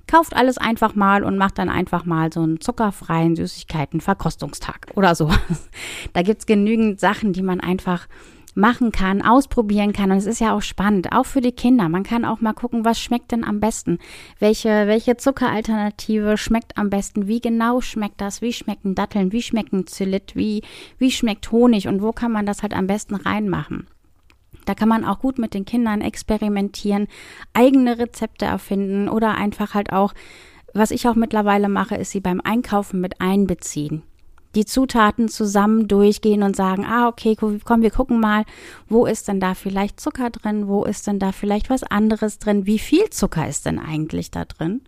Kauft 0.06 0.34
alles 0.34 0.58
einfach 0.58 0.94
mal 0.94 1.24
und 1.24 1.36
macht 1.36 1.58
dann 1.58 1.68
einfach 1.68 2.04
mal 2.04 2.32
so 2.32 2.42
einen 2.42 2.60
zuckerfreien 2.60 3.36
Süßigkeiten-Verkostungstag 3.36 4.88
oder 4.94 5.14
sowas. 5.14 5.38
Da 6.12 6.22
gibt's 6.22 6.46
genügend 6.46 6.98
Sachen, 6.98 7.32
die 7.32 7.42
man 7.42 7.60
einfach 7.60 8.08
machen 8.54 8.90
kann, 8.90 9.22
ausprobieren 9.22 9.92
kann. 9.92 10.10
Und 10.10 10.18
es 10.18 10.26
ist 10.26 10.40
ja 10.40 10.54
auch 10.54 10.62
spannend, 10.62 11.12
auch 11.12 11.26
für 11.26 11.40
die 11.40 11.52
Kinder. 11.52 11.88
Man 11.88 12.02
kann 12.02 12.24
auch 12.24 12.40
mal 12.40 12.52
gucken, 12.52 12.84
was 12.84 13.00
schmeckt 13.00 13.30
denn 13.30 13.44
am 13.44 13.60
besten? 13.60 13.98
Welche, 14.38 14.86
welche 14.86 15.16
Zuckeralternative 15.16 16.36
schmeckt 16.36 16.76
am 16.76 16.90
besten? 16.90 17.28
Wie 17.28 17.40
genau 17.40 17.80
schmeckt 17.80 18.20
das? 18.20 18.42
Wie 18.42 18.52
schmecken 18.52 18.94
Datteln? 18.94 19.30
Wie 19.32 19.42
schmecken 19.42 19.86
Zylit? 19.86 20.34
Wie, 20.34 20.62
wie 20.98 21.12
schmeckt 21.12 21.52
Honig? 21.52 21.86
Und 21.86 22.02
wo 22.02 22.12
kann 22.12 22.32
man 22.32 22.46
das 22.46 22.62
halt 22.62 22.74
am 22.74 22.88
besten 22.88 23.14
reinmachen? 23.14 23.86
Da 24.66 24.74
kann 24.74 24.88
man 24.88 25.04
auch 25.04 25.20
gut 25.20 25.38
mit 25.38 25.54
den 25.54 25.64
Kindern 25.64 26.00
experimentieren, 26.00 27.08
eigene 27.54 27.98
Rezepte 27.98 28.44
erfinden 28.44 29.08
oder 29.08 29.34
einfach 29.34 29.74
halt 29.74 29.92
auch, 29.92 30.12
was 30.74 30.90
ich 30.90 31.08
auch 31.08 31.14
mittlerweile 31.14 31.68
mache, 31.68 31.96
ist 31.96 32.10
sie 32.10 32.20
beim 32.20 32.40
Einkaufen 32.40 33.00
mit 33.00 33.20
einbeziehen. 33.20 34.02
Die 34.54 34.64
Zutaten 34.64 35.28
zusammen 35.28 35.86
durchgehen 35.86 36.42
und 36.42 36.56
sagen, 36.56 36.84
ah, 36.84 37.06
okay, 37.06 37.36
komm, 37.36 37.82
wir 37.82 37.90
gucken 37.90 38.18
mal, 38.18 38.44
wo 38.88 39.06
ist 39.06 39.28
denn 39.28 39.38
da 39.38 39.54
vielleicht 39.54 40.00
Zucker 40.00 40.30
drin, 40.30 40.66
wo 40.66 40.84
ist 40.84 41.06
denn 41.06 41.20
da 41.20 41.30
vielleicht 41.30 41.70
was 41.70 41.84
anderes 41.84 42.38
drin, 42.38 42.66
wie 42.66 42.80
viel 42.80 43.10
Zucker 43.10 43.48
ist 43.48 43.66
denn 43.66 43.78
eigentlich 43.78 44.32
da 44.32 44.44
drin 44.44 44.82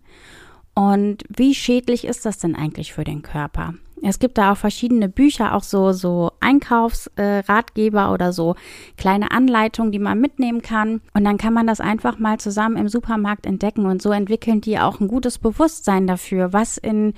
und 0.75 1.23
wie 1.29 1.53
schädlich 1.53 2.05
ist 2.05 2.25
das 2.25 2.39
denn 2.39 2.55
eigentlich 2.55 2.93
für 2.93 3.03
den 3.03 3.21
Körper? 3.21 3.75
Es 4.05 4.19
gibt 4.19 4.37
da 4.37 4.51
auch 4.51 4.57
verschiedene 4.57 5.07
Bücher, 5.07 5.55
auch 5.55 5.63
so, 5.63 5.93
so 5.93 6.31
Einkaufsratgeber 6.41 8.07
äh, 8.07 8.11
oder 8.11 8.33
so 8.33 8.55
kleine 8.97 9.31
Anleitungen, 9.31 9.93
die 9.93 9.99
man 9.99 10.19
mitnehmen 10.19 10.61
kann. 10.61 10.99
Und 11.13 11.23
dann 11.23 11.37
kann 11.37 11.53
man 11.53 11.67
das 11.67 11.79
einfach 11.79 12.19
mal 12.19 12.37
zusammen 12.37 12.75
im 12.75 12.89
Supermarkt 12.89 13.45
entdecken. 13.45 13.85
Und 13.85 14.01
so 14.01 14.11
entwickeln 14.11 14.59
die 14.59 14.77
auch 14.77 14.99
ein 14.99 15.07
gutes 15.07 15.39
Bewusstsein 15.39 16.05
dafür, 16.05 16.51
was 16.51 16.77
in, 16.77 17.13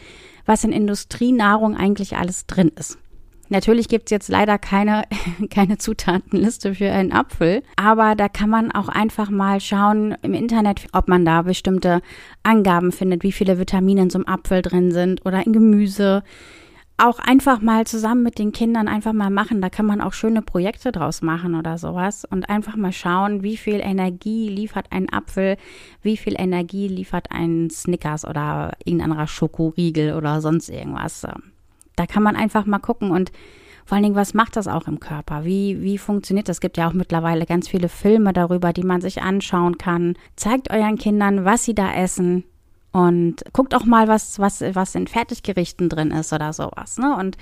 was 0.46 0.64
in 0.64 0.72
Industrienahrung 0.72 1.76
eigentlich 1.76 2.18
alles 2.18 2.46
drin 2.46 2.72
ist. 2.76 3.00
Natürlich 3.50 3.88
gibt's 3.88 4.12
jetzt 4.12 4.30
leider 4.30 4.58
keine, 4.58 5.04
keine 5.50 5.78
Zutatenliste 5.78 6.76
für 6.76 6.92
einen 6.92 7.12
Apfel, 7.12 7.64
aber 7.76 8.16
da 8.16 8.30
kann 8.30 8.50
man 8.50 8.72
auch 8.72 8.90
einfach 8.90 9.30
mal 9.30 9.60
schauen 9.60 10.16
im 10.22 10.34
Internet, 10.34 10.88
ob 10.94 11.08
man 11.08 11.26
da 11.26 11.44
bestimmte 11.44 12.02
Angaben 12.44 12.92
findet, 12.92 13.24
wie 13.24 13.32
viele 13.32 13.60
Vitamine 13.60 14.04
in 14.04 14.10
so 14.10 14.18
einem 14.18 14.28
Apfel 14.28 14.62
drin 14.62 14.92
sind 14.92 15.26
oder 15.26 15.46
in 15.46 15.54
Gemüse 15.54 16.24
auch 16.98 17.20
einfach 17.20 17.62
mal 17.62 17.86
zusammen 17.86 18.24
mit 18.24 18.40
den 18.40 18.54
Kindern 18.54 18.88
einfach 18.88 19.12
mal 19.12 19.30
machen. 19.30 19.62
Da 19.62 19.70
kann 19.70 19.86
man 19.86 20.00
auch 20.00 20.14
schöne 20.14 20.42
Projekte 20.42 20.92
draus 20.92 21.22
machen 21.22 21.56
oder 21.56 21.78
sowas 21.78 22.24
und 22.24 22.50
einfach 22.50 22.78
mal 22.78 22.94
schauen, 22.94 23.44
wie 23.44 23.58
viel 23.58 23.82
Energie 23.82 24.48
liefert 24.48 24.88
ein 24.92 25.12
Apfel, 25.12 25.58
wie 26.02 26.16
viel 26.16 26.36
Energie 26.38 26.88
liefert 26.88 27.32
ein 27.32 27.70
Snickers 27.70 28.26
oder 28.26 28.72
irgendein 28.86 29.12
anderer 29.12 29.28
Schokoriegel 29.28 30.14
oder 30.14 30.40
sonst 30.40 30.70
irgendwas. 30.70 31.28
Da 31.96 32.06
kann 32.06 32.24
man 32.24 32.36
einfach 32.36 32.66
mal 32.66 32.80
gucken 32.80 33.12
und 33.12 33.32
Vor 33.86 33.96
allen 33.96 34.04
Dingen, 34.04 34.16
was 34.16 34.34
macht 34.34 34.56
das 34.56 34.68
auch 34.68 34.88
im 34.88 35.00
Körper? 35.00 35.46
Wie, 35.46 35.82
wie 35.82 36.00
funktioniert 36.00 36.50
das? 36.50 36.58
Es 36.58 36.62
gibt 36.62 36.78
ja 36.78 36.90
auch 36.90 36.94
mittlerweile 36.94 37.46
ganz 37.46 37.68
viele 37.68 37.88
Filme 37.88 38.34
darüber, 38.34 38.74
die 38.74 38.84
man 38.84 39.00
sich 39.00 39.22
anschauen 39.22 39.78
kann. 39.78 40.16
Zeigt 40.36 40.72
euren 40.72 40.98
Kindern, 40.98 41.46
was 41.46 41.66
sie 41.66 41.76
da 41.76 41.94
essen. 41.94 42.46
Und 42.92 43.44
guckt 43.54 43.76
auch 43.76 43.86
mal, 43.86 44.08
was, 44.08 44.40
was, 44.40 44.62
was 44.74 44.96
in 44.96 45.06
Fertiggerichten 45.06 45.88
drin 45.90 46.10
ist 46.10 46.34
oder 46.34 46.52
sowas. 46.52 46.98
Ne? 46.98 47.16
Und 47.16 47.38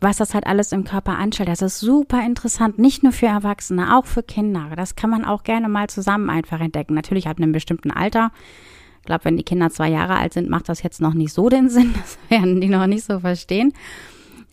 was 0.00 0.18
das 0.18 0.32
halt 0.32 0.46
alles 0.46 0.70
im 0.72 0.84
Körper 0.84 1.18
anstellt. 1.18 1.48
Das 1.48 1.60
ist 1.60 1.80
super 1.80 2.24
interessant, 2.24 2.78
nicht 2.78 3.02
nur 3.02 3.12
für 3.12 3.26
Erwachsene, 3.26 3.96
auch 3.96 4.06
für 4.06 4.22
Kinder. 4.22 4.68
Das 4.76 4.94
kann 4.94 5.10
man 5.10 5.24
auch 5.24 5.42
gerne 5.42 5.68
mal 5.68 5.88
zusammen 5.88 6.30
einfach 6.30 6.60
entdecken. 6.60 6.94
Natürlich 6.94 7.26
ab 7.28 7.38
einem 7.38 7.52
bestimmten 7.52 7.90
Alter. 7.90 8.30
Ich 9.00 9.06
glaube, 9.06 9.24
wenn 9.24 9.36
die 9.36 9.44
Kinder 9.44 9.70
zwei 9.70 9.88
Jahre 9.88 10.16
alt 10.16 10.34
sind, 10.34 10.48
macht 10.48 10.68
das 10.68 10.82
jetzt 10.82 11.00
noch 11.00 11.14
nicht 11.14 11.32
so 11.32 11.48
den 11.48 11.68
Sinn. 11.70 11.94
Das 11.94 12.18
werden 12.28 12.60
die 12.60 12.68
noch 12.68 12.86
nicht 12.86 13.04
so 13.04 13.20
verstehen. 13.20 13.72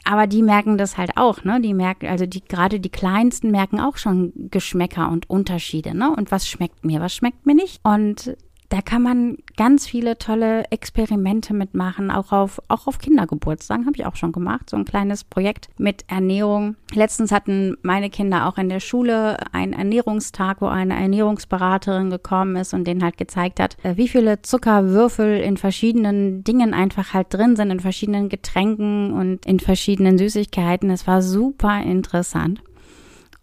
Aber 0.03 0.25
die 0.25 0.41
merken 0.41 0.77
das 0.77 0.97
halt 0.97 1.17
auch, 1.17 1.43
ne? 1.43 1.59
Die 1.59 1.73
merken, 1.73 2.07
also 2.07 2.25
die, 2.25 2.41
gerade 2.41 2.79
die 2.79 2.89
Kleinsten 2.89 3.51
merken 3.51 3.81
auch 3.81 3.97
schon 3.97 4.31
Geschmäcker 4.49 5.11
und 5.11 5.29
Unterschiede, 5.29 5.93
ne? 5.93 6.15
Und 6.15 6.31
was 6.31 6.47
schmeckt 6.47 6.85
mir, 6.85 7.01
was 7.01 7.13
schmeckt 7.13 7.45
mir 7.45 7.55
nicht? 7.55 7.81
Und 7.83 8.37
da 8.69 8.81
kann 8.81 9.01
man 9.01 9.38
ganz 9.55 9.88
viele 9.88 10.17
tolle 10.17 10.65
Experimente 10.71 11.53
mitmachen, 11.53 12.12
auch 12.12 12.33
auf, 12.33 12.62
auch 12.67 12.88
auf 12.88 13.00
Kindergeburtstagen 13.00 13.86
habe 13.86 13.95
ich 13.95 14.05
auch 14.05 14.17
schon 14.17 14.33
gemacht, 14.33 14.69
so 14.69 14.75
ein 14.75 14.83
kleines 14.83 15.24
Projekt 15.24 15.69
mit 15.77 16.03
Ernährung. 16.07 16.75
Letztens 16.93 17.31
hatten 17.31 17.77
meine 17.81 18.09
Kinder 18.09 18.45
auch 18.45 18.57
in 18.57 18.67
der 18.67 18.81
Schule 18.81 19.38
einen 19.53 19.71
Ernährungstag, 19.71 20.62
wo 20.62 20.67
eine 20.67 20.95
Ernährungsberaterin 20.95 22.09
gekommen 22.09 22.57
ist 22.57 22.74
und 22.74 22.86
denen 22.86 23.03
halt 23.03 23.17
gezeigt 23.17 23.62
hat, 23.62 23.77
äh, 23.83 23.95
wie 23.95 24.09
viele 24.09 24.41
Zuckerwürfel 24.41 25.39
in 25.39 25.55
verschiedenen 25.55 26.43
Dingen 26.43 26.74
einfach 26.74 27.13
halt 27.13 27.33
drin 27.33 27.55
sind, 27.55 27.71
in 27.71 27.79
verschiedenen 27.79 28.27
Getränken 28.27 29.13
und 29.13 29.45
in 29.45 29.62
verschiedenen 29.62 30.17
Süßigkeiten. 30.17 30.89
Es 30.89 31.07
war 31.07 31.21
super 31.21 31.81
interessant. 31.81 32.62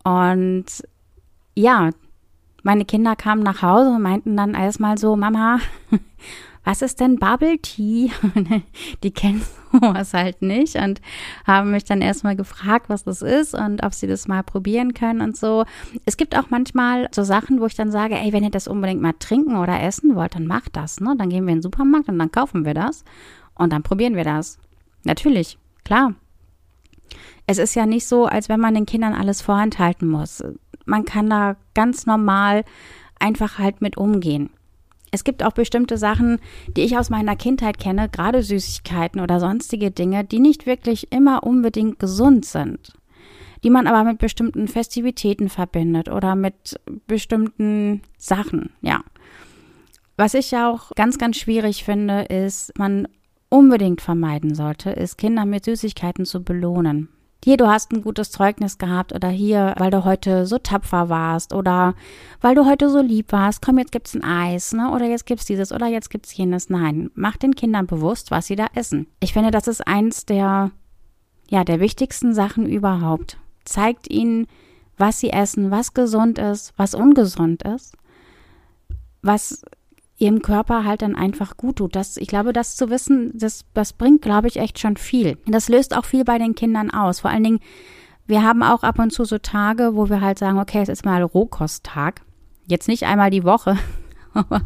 Und 0.04 0.66
ja, 1.56 1.90
meine 2.64 2.84
Kinder 2.84 3.14
kamen 3.14 3.42
nach 3.42 3.62
Hause 3.62 3.90
und 3.90 4.02
meinten 4.02 4.36
dann 4.36 4.54
erstmal 4.54 4.98
so, 4.98 5.16
Mama, 5.16 5.60
was 6.64 6.80
ist 6.80 6.98
denn 6.98 7.18
Bubble 7.18 7.58
Tea? 7.58 8.10
Die 9.02 9.10
kennen 9.10 9.42
sowas 9.70 10.14
halt 10.14 10.40
nicht 10.40 10.76
und 10.76 11.00
haben 11.46 11.72
mich 11.72 11.84
dann 11.84 12.00
erstmal 12.00 12.36
gefragt, 12.36 12.88
was 12.88 13.04
das 13.04 13.20
ist 13.20 13.54
und 13.54 13.84
ob 13.84 13.92
sie 13.92 14.06
das 14.06 14.26
mal 14.26 14.42
probieren 14.42 14.94
können 14.94 15.20
und 15.20 15.36
so. 15.36 15.64
Es 16.06 16.16
gibt 16.16 16.36
auch 16.36 16.48
manchmal 16.48 17.08
so 17.14 17.22
Sachen, 17.22 17.60
wo 17.60 17.66
ich 17.66 17.74
dann 17.74 17.90
sage, 17.90 18.14
ey, 18.14 18.32
wenn 18.32 18.44
ihr 18.44 18.50
das 18.50 18.66
unbedingt 18.66 19.02
mal 19.02 19.14
trinken 19.18 19.56
oder 19.56 19.82
essen 19.82 20.16
wollt, 20.16 20.34
dann 20.34 20.46
macht 20.46 20.74
das, 20.74 21.00
ne? 21.00 21.14
Dann 21.18 21.28
gehen 21.28 21.44
wir 21.44 21.52
in 21.52 21.58
den 21.58 21.62
Supermarkt 21.62 22.08
und 22.08 22.18
dann 22.18 22.32
kaufen 22.32 22.64
wir 22.64 22.74
das 22.74 23.04
und 23.54 23.72
dann 23.72 23.82
probieren 23.82 24.16
wir 24.16 24.24
das. 24.24 24.58
Natürlich, 25.04 25.58
klar. 25.84 26.14
Es 27.46 27.58
ist 27.58 27.74
ja 27.74 27.84
nicht 27.84 28.06
so, 28.06 28.24
als 28.24 28.48
wenn 28.48 28.58
man 28.58 28.74
den 28.74 28.86
Kindern 28.86 29.12
alles 29.12 29.42
vorenthalten 29.42 30.08
muss 30.08 30.42
man 30.84 31.04
kann 31.04 31.30
da 31.30 31.56
ganz 31.74 32.06
normal 32.06 32.64
einfach 33.18 33.58
halt 33.58 33.80
mit 33.80 33.96
umgehen. 33.96 34.50
Es 35.10 35.22
gibt 35.22 35.44
auch 35.44 35.52
bestimmte 35.52 35.96
Sachen, 35.96 36.40
die 36.76 36.82
ich 36.82 36.98
aus 36.98 37.08
meiner 37.08 37.36
Kindheit 37.36 37.78
kenne, 37.78 38.08
gerade 38.08 38.42
Süßigkeiten 38.42 39.20
oder 39.20 39.38
sonstige 39.38 39.92
Dinge, 39.92 40.24
die 40.24 40.40
nicht 40.40 40.66
wirklich 40.66 41.12
immer 41.12 41.44
unbedingt 41.44 42.00
gesund 42.00 42.44
sind, 42.44 42.94
die 43.62 43.70
man 43.70 43.86
aber 43.86 44.02
mit 44.02 44.18
bestimmten 44.18 44.66
Festivitäten 44.66 45.48
verbindet 45.48 46.08
oder 46.08 46.34
mit 46.34 46.80
bestimmten 47.06 48.02
Sachen, 48.18 48.70
ja. 48.80 49.02
Was 50.16 50.34
ich 50.34 50.56
auch 50.56 50.90
ganz, 50.96 51.18
ganz 51.18 51.36
schwierig 51.36 51.84
finde, 51.84 52.22
ist, 52.22 52.76
man 52.76 53.08
unbedingt 53.48 54.00
vermeiden 54.00 54.54
sollte, 54.54 54.90
ist 54.90 55.16
Kinder 55.16 55.44
mit 55.44 55.64
Süßigkeiten 55.64 56.24
zu 56.24 56.42
belohnen 56.42 57.08
hier, 57.44 57.58
du 57.58 57.68
hast 57.68 57.92
ein 57.92 58.00
gutes 58.00 58.30
Zeugnis 58.30 58.78
gehabt 58.78 59.12
oder 59.12 59.28
hier, 59.28 59.74
weil 59.76 59.90
du 59.90 60.06
heute 60.06 60.46
so 60.46 60.56
tapfer 60.56 61.10
warst 61.10 61.52
oder 61.52 61.94
weil 62.40 62.54
du 62.54 62.64
heute 62.64 62.88
so 62.88 63.02
lieb 63.02 63.32
warst, 63.32 63.60
komm, 63.60 63.76
jetzt 63.76 63.92
gibt's 63.92 64.14
ein 64.14 64.24
Eis, 64.24 64.72
ne? 64.72 64.90
Oder 64.90 65.04
jetzt 65.04 65.26
gibt's 65.26 65.44
dieses 65.44 65.70
oder 65.70 65.86
jetzt 65.86 66.08
gibt's 66.08 66.34
jenes. 66.34 66.70
Nein, 66.70 67.10
mach 67.14 67.36
den 67.36 67.54
Kindern 67.54 67.86
bewusst, 67.86 68.30
was 68.30 68.46
sie 68.46 68.56
da 68.56 68.68
essen. 68.74 69.08
Ich 69.20 69.34
finde, 69.34 69.50
das 69.50 69.68
ist 69.68 69.86
eins 69.86 70.24
der, 70.24 70.70
ja, 71.50 71.64
der 71.64 71.80
wichtigsten 71.80 72.32
Sachen 72.32 72.66
überhaupt. 72.66 73.36
Zeigt 73.66 74.10
ihnen, 74.10 74.46
was 74.96 75.20
sie 75.20 75.28
essen, 75.28 75.70
was 75.70 75.92
gesund 75.92 76.38
ist, 76.38 76.72
was 76.78 76.94
ungesund 76.94 77.62
ist, 77.62 77.94
was 79.20 79.62
ihrem 80.16 80.42
Körper 80.42 80.84
halt 80.84 81.02
dann 81.02 81.16
einfach 81.16 81.56
gut 81.56 81.76
tut. 81.76 81.96
Das, 81.96 82.16
ich 82.16 82.28
glaube, 82.28 82.52
das 82.52 82.76
zu 82.76 82.90
wissen, 82.90 83.32
das, 83.34 83.64
das 83.74 83.92
bringt, 83.92 84.22
glaube 84.22 84.48
ich, 84.48 84.56
echt 84.56 84.78
schon 84.78 84.96
viel. 84.96 85.38
Das 85.46 85.68
löst 85.68 85.96
auch 85.96 86.04
viel 86.04 86.24
bei 86.24 86.38
den 86.38 86.54
Kindern 86.54 86.90
aus. 86.90 87.20
Vor 87.20 87.30
allen 87.30 87.44
Dingen, 87.44 87.60
wir 88.26 88.42
haben 88.42 88.62
auch 88.62 88.82
ab 88.82 88.98
und 88.98 89.12
zu 89.12 89.24
so 89.24 89.38
Tage, 89.38 89.96
wo 89.96 90.08
wir 90.08 90.20
halt 90.20 90.38
sagen, 90.38 90.58
okay, 90.58 90.80
es 90.82 90.88
ist 90.88 91.04
mal 91.04 91.22
Rohkosttag. 91.22 92.22
Jetzt 92.66 92.88
nicht 92.88 93.04
einmal 93.04 93.30
die 93.30 93.44
Woche, 93.44 93.76
aber 94.34 94.62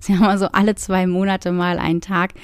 sie 0.00 0.16
haben 0.16 0.24
also 0.24 0.46
alle 0.46 0.74
zwei 0.74 1.06
Monate 1.06 1.52
mal 1.52 1.78
einen 1.78 2.00
Tag, 2.00 2.34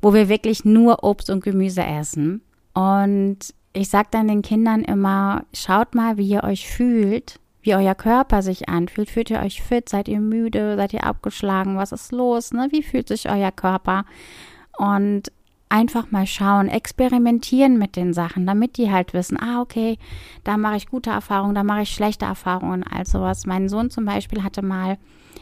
wo 0.00 0.14
wir 0.14 0.28
wirklich 0.28 0.64
nur 0.64 1.02
Obst 1.02 1.30
und 1.30 1.42
Gemüse 1.42 1.82
essen. 1.82 2.42
Und 2.74 3.38
ich 3.72 3.88
sage 3.88 4.08
dann 4.10 4.28
den 4.28 4.42
Kindern 4.42 4.82
immer, 4.82 5.44
schaut 5.52 5.94
mal, 5.94 6.16
wie 6.16 6.28
ihr 6.28 6.44
euch 6.44 6.68
fühlt, 6.68 7.40
wie 7.64 7.74
euer 7.74 7.94
Körper 7.94 8.42
sich 8.42 8.68
anfühlt. 8.68 9.10
Fühlt 9.10 9.30
ihr 9.30 9.40
euch 9.40 9.62
fit? 9.62 9.88
Seid 9.88 10.08
ihr 10.08 10.20
müde? 10.20 10.76
Seid 10.76 10.92
ihr 10.92 11.04
abgeschlagen? 11.04 11.76
Was 11.76 11.92
ist 11.92 12.12
los? 12.12 12.52
Ne? 12.52 12.68
Wie 12.70 12.82
fühlt 12.82 13.08
sich 13.08 13.28
euer 13.28 13.50
Körper? 13.50 14.04
Und 14.76 15.32
einfach 15.68 16.10
mal 16.10 16.26
schauen, 16.26 16.68
experimentieren 16.68 17.78
mit 17.78 17.96
den 17.96 18.12
Sachen, 18.12 18.46
damit 18.46 18.76
die 18.76 18.92
halt 18.92 19.12
wissen, 19.12 19.38
ah, 19.40 19.60
okay, 19.60 19.98
da 20.44 20.56
mache 20.56 20.76
ich 20.76 20.86
gute 20.86 21.10
Erfahrungen, 21.10 21.54
da 21.54 21.64
mache 21.64 21.82
ich 21.82 21.90
schlechte 21.90 22.26
Erfahrungen, 22.26 22.84
all 22.84 23.06
sowas. 23.06 23.44
Mein 23.44 23.68
Sohn 23.68 23.90
zum 23.90 24.04
Beispiel 24.04 24.44
hatte 24.44 24.62
mal 24.62 24.98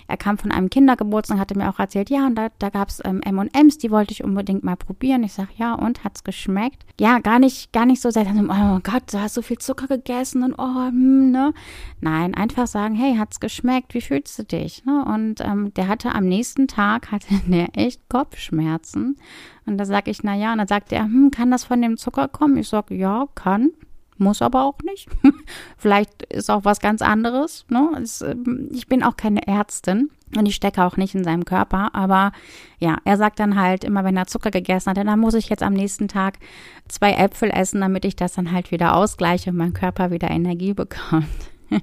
er 0.07 0.17
kam 0.17 0.39
von 0.39 0.51
einem 0.51 0.71
Kindergeburtstag, 0.71 1.39
hatte 1.39 1.57
mir 1.57 1.69
auch 1.71 1.79
erzählt, 1.79 2.11
ja, 2.11 2.27
und 2.27 2.35
da, 2.35 2.49
da 2.59 2.71
gab 2.71 2.89
es 2.89 3.01
ähm, 3.05 3.21
M&M's, 3.23 3.79
die 3.79 3.91
wollte 3.91 4.13
ich 4.13 4.25
unbedingt 4.25 4.65
mal 4.65 4.77
probieren. 4.77 5.23
Ich 5.25 5.33
sage, 5.33 5.51
ja, 5.57 5.75
und, 5.75 6.05
hat's 6.05 6.25
geschmeckt? 6.25 6.85
Ja, 7.01 7.19
gar 7.19 7.39
nicht, 7.39 7.73
gar 7.73 7.87
nicht 7.87 8.01
so 8.01 8.11
sehr, 8.11 8.27
oh 8.27 8.79
Gott, 8.83 9.13
du 9.13 9.21
hast 9.21 9.35
so 9.35 9.43
viel 9.43 9.59
Zucker 9.59 9.87
gegessen 9.87 10.43
und 10.43 10.55
oh, 10.59 10.87
hm, 10.87 11.31
ne? 11.31 11.55
Nein, 12.01 12.35
einfach 12.35 12.67
sagen, 12.67 12.95
hey, 12.95 13.17
hat's 13.17 13.41
geschmeckt? 13.41 13.95
Wie 13.95 14.01
fühlst 14.01 14.39
du 14.39 14.45
dich? 14.45 14.85
Ne? 14.85 15.05
Und 15.05 15.41
ähm, 15.41 15.73
der 15.75 15.89
hatte 15.89 16.15
am 16.15 16.27
nächsten 16.27 16.69
Tag, 16.69 17.11
hatte 17.13 17.35
der 17.47 17.69
echt 17.77 18.09
Kopfschmerzen. 18.09 19.17
Und 19.67 19.79
da 19.79 19.85
sage 19.85 20.11
ich, 20.11 20.23
na 20.23 20.35
ja, 20.35 20.53
und 20.53 20.59
dann 20.59 20.69
sagt 20.69 20.93
er, 20.93 21.05
hm, 21.05 21.31
kann 21.31 21.51
das 21.51 21.65
von 21.65 21.81
dem 21.81 21.97
Zucker 21.97 22.29
kommen? 22.29 22.57
Ich 22.57 22.69
sage, 22.69 22.95
ja, 22.95 23.27
kann 23.35 23.71
muss 24.23 24.43
aber 24.43 24.65
auch 24.65 24.79
nicht. 24.85 25.09
Vielleicht 25.77 26.23
ist 26.25 26.51
auch 26.51 26.65
was 26.65 26.81
ganz 26.81 27.03
anderes. 27.03 27.67
Ne? 27.69 27.91
Es, 28.03 28.23
ähm, 28.23 28.69
ich 28.73 28.87
bin 28.87 29.03
auch 29.03 29.17
keine 29.17 29.47
Ärztin 29.47 30.11
und 30.37 30.47
ich 30.47 30.55
stecke 30.55 30.83
auch 30.83 30.97
nicht 30.97 31.15
in 31.15 31.25
seinem 31.25 31.45
Körper. 31.45 31.95
Aber 31.95 32.33
ja, 32.79 32.99
er 33.05 33.17
sagt 33.17 33.41
dann 33.41 33.61
halt 33.61 33.85
immer, 33.85 34.05
wenn 34.05 34.17
er 34.17 34.27
Zucker 34.27 34.51
gegessen 34.51 34.91
hat, 34.91 34.97
dann 34.97 35.19
muss 35.19 35.35
ich 35.35 35.49
jetzt 35.49 35.63
am 35.63 35.75
nächsten 35.75 36.09
Tag 36.09 36.39
zwei 36.89 37.13
Äpfel 37.13 37.51
essen, 37.51 37.81
damit 37.81 38.05
ich 38.05 38.17
das 38.17 38.35
dann 38.35 38.53
halt 38.53 38.71
wieder 38.71 38.97
ausgleiche 38.97 39.51
und 39.51 39.57
mein 39.57 39.75
Körper 39.75 40.11
wieder 40.11 40.31
Energie 40.31 40.75
bekommt. 40.75 41.27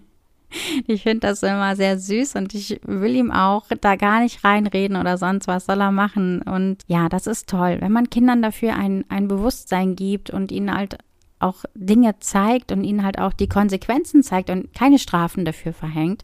Ich 0.88 1.04
finde 1.04 1.28
das 1.28 1.44
immer 1.44 1.76
sehr 1.76 2.00
süß 2.00 2.36
und 2.36 2.56
ich 2.56 2.80
will 2.84 3.16
ihm 3.16 3.32
auch 3.32 3.68
da 3.82 3.96
gar 3.96 4.22
nicht 4.22 4.44
reinreden 4.44 4.98
oder 4.98 5.18
sonst 5.18 5.48
was 5.48 5.68
soll 5.68 5.80
er 5.80 5.92
machen. 5.92 6.42
Und 6.42 6.78
ja, 6.88 7.08
das 7.08 7.28
ist 7.28 7.48
toll, 7.48 7.78
wenn 7.82 7.92
man 7.92 8.10
Kindern 8.10 8.42
dafür 8.42 8.76
ein, 8.76 9.06
ein 9.10 9.28
Bewusstsein 9.28 9.96
gibt 9.96 10.32
und 10.32 10.52
ihnen 10.52 10.76
halt 10.76 10.98
auch 11.40 11.66
Dinge 11.74 12.20
zeigt 12.20 12.72
und 12.72 12.84
ihnen 12.84 13.04
halt 13.04 13.20
auch 13.20 13.34
die 13.34 13.48
Konsequenzen 13.48 14.24
zeigt 14.24 14.50
und 14.50 14.74
keine 14.74 15.00
Strafen 15.00 15.46
dafür 15.46 15.74
verhängt, 15.74 16.24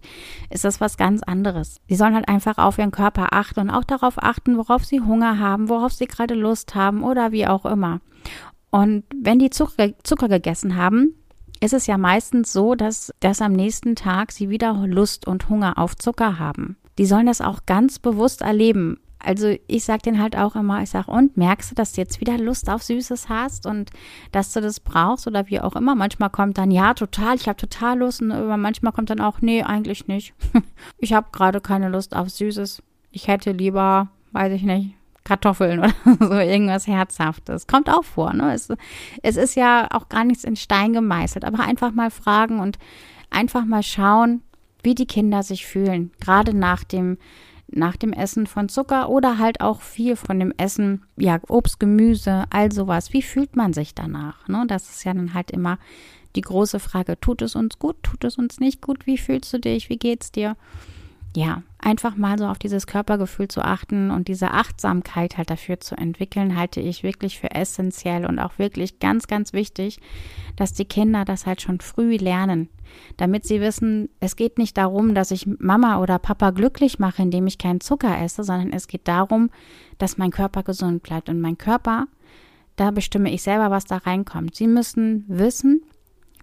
ist 0.50 0.66
das 0.66 0.82
was 0.82 0.98
ganz 0.98 1.24
anderes. 1.24 1.82
Sie 1.88 1.96
sollen 1.96 2.16
halt 2.16 2.28
einfach 2.28 2.58
auf 2.58 2.78
ihren 2.78 2.92
Körper 2.92 3.30
achten 3.32 3.62
und 3.62 3.70
auch 3.70 3.84
darauf 3.84 4.22
achten, 4.22 4.58
worauf 4.58 4.86
sie 4.86 5.02
Hunger 5.02 5.40
haben, 5.40 5.70
worauf 5.70 5.94
sie 5.94 6.08
gerade 6.08 6.34
Lust 6.34 6.76
haben 6.76 7.04
oder 7.04 7.32
wie 7.32 7.48
auch 7.48 7.66
immer. 7.66 8.02
Und 8.72 9.04
wenn 9.16 9.40
die 9.40 9.50
Zucker, 9.50 9.92
Zucker 10.04 10.28
gegessen 10.28 10.76
haben, 10.76 11.16
ist 11.62 11.74
es 11.74 11.88
ja 11.88 11.98
meistens 11.98 12.52
so, 12.52 12.76
dass, 12.76 13.14
dass 13.22 13.42
am 13.42 13.54
nächsten 13.54 13.96
Tag 13.96 14.32
sie 14.32 14.50
wieder 14.50 14.74
Lust 14.86 15.28
und 15.28 15.50
Hunger 15.50 15.78
auf 15.78 15.96
Zucker 15.96 16.40
haben. 16.40 16.78
Die 16.98 17.06
sollen 17.06 17.26
das 17.26 17.42
auch 17.42 17.66
ganz 17.66 18.00
bewusst 18.00 18.42
erleben. 18.42 19.00
Also 19.20 19.56
ich 19.68 19.84
sage 19.84 20.04
denen 20.04 20.22
halt 20.22 20.38
auch 20.38 20.56
immer, 20.56 20.84
ich 20.84 20.90
sage, 20.90 21.10
und 21.10 21.36
merkst 21.38 21.72
du, 21.72 21.76
dass 21.76 21.94
du 21.94 22.02
jetzt 22.02 22.22
wieder 22.22 22.38
Lust 22.38 22.70
auf 22.70 22.84
Süßes 22.84 23.30
hast 23.30 23.66
und 23.66 23.90
dass 24.32 24.54
du 24.54 24.62
das 24.62 24.80
brauchst 24.80 25.26
oder 25.26 25.48
wie 25.48 25.60
auch 25.60 25.76
immer. 25.76 25.96
Manchmal 25.96 26.30
kommt 26.30 26.58
dann, 26.58 26.70
ja, 26.70 26.94
total, 26.94 27.36
ich 27.36 27.48
habe 27.48 27.58
total 27.58 28.00
Lust 28.00 28.22
und 28.22 28.30
manchmal 28.30 28.94
kommt 28.94 29.10
dann 29.10 29.22
auch, 29.22 29.42
nee, 29.42 29.64
eigentlich 29.64 30.08
nicht. 30.08 30.34
ich 31.00 31.14
habe 31.14 31.28
gerade 31.32 31.62
keine 31.62 31.90
Lust 31.90 32.16
auf 32.16 32.30
Süßes. 32.30 32.84
Ich 33.12 33.28
hätte 33.28 33.52
lieber, 33.52 34.10
weiß 34.32 34.54
ich 34.54 34.64
nicht, 34.64 34.96
Kartoffeln 35.24 35.80
oder 35.80 35.94
so 36.20 36.34
irgendwas 36.36 36.88
Herzhaftes. 36.88 37.68
Kommt 37.68 37.90
auch 37.90 38.04
vor, 38.04 38.34
ne? 38.34 38.54
Es, 38.54 38.70
es 39.24 39.38
ist 39.38 39.56
ja 39.56 39.88
auch 39.92 40.08
gar 40.08 40.24
nichts 40.24 40.44
in 40.44 40.56
Stein 40.56 40.94
gemeißelt, 40.94 41.44
aber 41.44 41.62
einfach 41.62 41.92
mal 41.92 42.12
fragen 42.12 42.60
und 42.60 42.78
einfach 43.32 43.66
mal 43.66 43.84
schauen, 43.84 44.42
wie 44.84 44.96
die 44.96 45.08
Kinder 45.08 45.44
sich 45.44 45.66
fühlen, 45.66 46.12
gerade 46.22 46.56
nach 46.56 46.84
dem 46.84 47.18
nach 47.68 47.96
dem 47.96 48.14
Essen 48.14 48.48
von 48.48 48.70
Zucker 48.70 49.10
oder 49.10 49.38
halt 49.38 49.62
auch 49.62 49.82
viel 49.82 50.16
von 50.16 50.40
dem 50.40 50.54
Essen, 50.58 51.04
ja, 51.18 51.40
Obst, 51.48 51.80
Gemüse, 51.80 52.46
all 52.50 52.72
sowas. 52.72 53.14
Wie 53.14 53.22
fühlt 53.22 53.56
man 53.56 53.74
sich 53.74 53.96
danach? 53.96 54.48
Ne? 54.48 54.66
Das 54.68 54.90
ist 54.90 55.04
ja 55.04 55.14
dann 55.14 55.34
halt 55.34 55.52
immer 55.52 55.80
die 56.36 56.42
große 56.42 56.80
Frage, 56.80 57.20
tut 57.20 57.42
es 57.42 57.56
uns 57.56 57.80
gut, 57.80 57.96
tut 58.04 58.24
es 58.24 58.38
uns 58.38 58.60
nicht 58.60 58.82
gut, 58.82 59.08
wie 59.08 59.18
fühlst 59.18 59.54
du 59.54 59.60
dich, 59.60 59.90
wie 59.90 59.98
geht's 59.98 60.32
dir? 60.32 60.58
Ja, 61.36 61.64
einfach 61.80 62.16
mal 62.16 62.40
so 62.40 62.46
auf 62.46 62.58
dieses 62.60 62.88
Körpergefühl 62.88 63.50
zu 63.50 63.62
achten 63.62 64.10
und 64.10 64.30
diese 64.30 64.52
Achtsamkeit 64.52 65.38
halt 65.38 65.50
dafür 65.50 65.82
zu 65.82 65.98
entwickeln, 65.98 66.56
halte 66.56 66.80
ich 66.80 67.04
wirklich 67.04 67.38
für 67.38 67.52
essentiell 67.52 68.26
und 68.26 68.40
auch 68.40 68.58
wirklich 68.58 69.00
ganz, 69.00 69.28
ganz 69.28 69.52
wichtig, 69.52 70.00
dass 70.56 70.72
die 70.72 70.86
Kinder 70.86 71.26
das 71.26 71.46
halt 71.46 71.62
schon 71.62 71.82
früh 71.82 72.16
lernen, 72.16 72.70
damit 73.18 73.46
sie 73.46 73.60
wissen, 73.60 74.08
es 74.22 74.38
geht 74.38 74.58
nicht 74.58 74.78
darum, 74.78 75.14
dass 75.14 75.32
ich 75.32 75.46
Mama 75.60 76.00
oder 76.00 76.20
Papa 76.20 76.52
glücklich 76.52 77.00
mache, 77.00 77.24
indem 77.24 77.48
ich 77.48 77.58
keinen 77.58 77.82
Zucker 77.82 78.18
esse, 78.18 78.46
sondern 78.46 78.72
es 78.72 78.88
geht 78.88 79.06
darum, 79.06 79.50
dass 79.98 80.18
mein 80.18 80.32
Körper 80.32 80.64
gesund 80.64 81.04
bleibt 81.04 81.28
und 81.28 81.42
mein 81.42 81.58
Körper, 81.58 82.08
da 82.78 82.92
bestimme 82.92 83.34
ich 83.34 83.44
selber, 83.44 83.72
was 83.72 83.84
da 83.84 83.98
reinkommt. 83.98 84.56
Sie 84.56 84.68
müssen 84.68 85.26
wissen, 85.28 85.82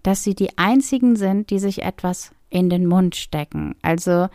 dass 0.03 0.23
sie 0.23 0.35
die 0.35 0.55
einzigen 0.59 1.15
sind, 1.15 1.49
die 1.49 1.59
sich 1.59 1.81
etwas 1.81 2.31
in 2.51 2.69
den 2.69 2.85
Mund 2.85 3.15
stecken. 3.15 3.75
Also 3.81 4.27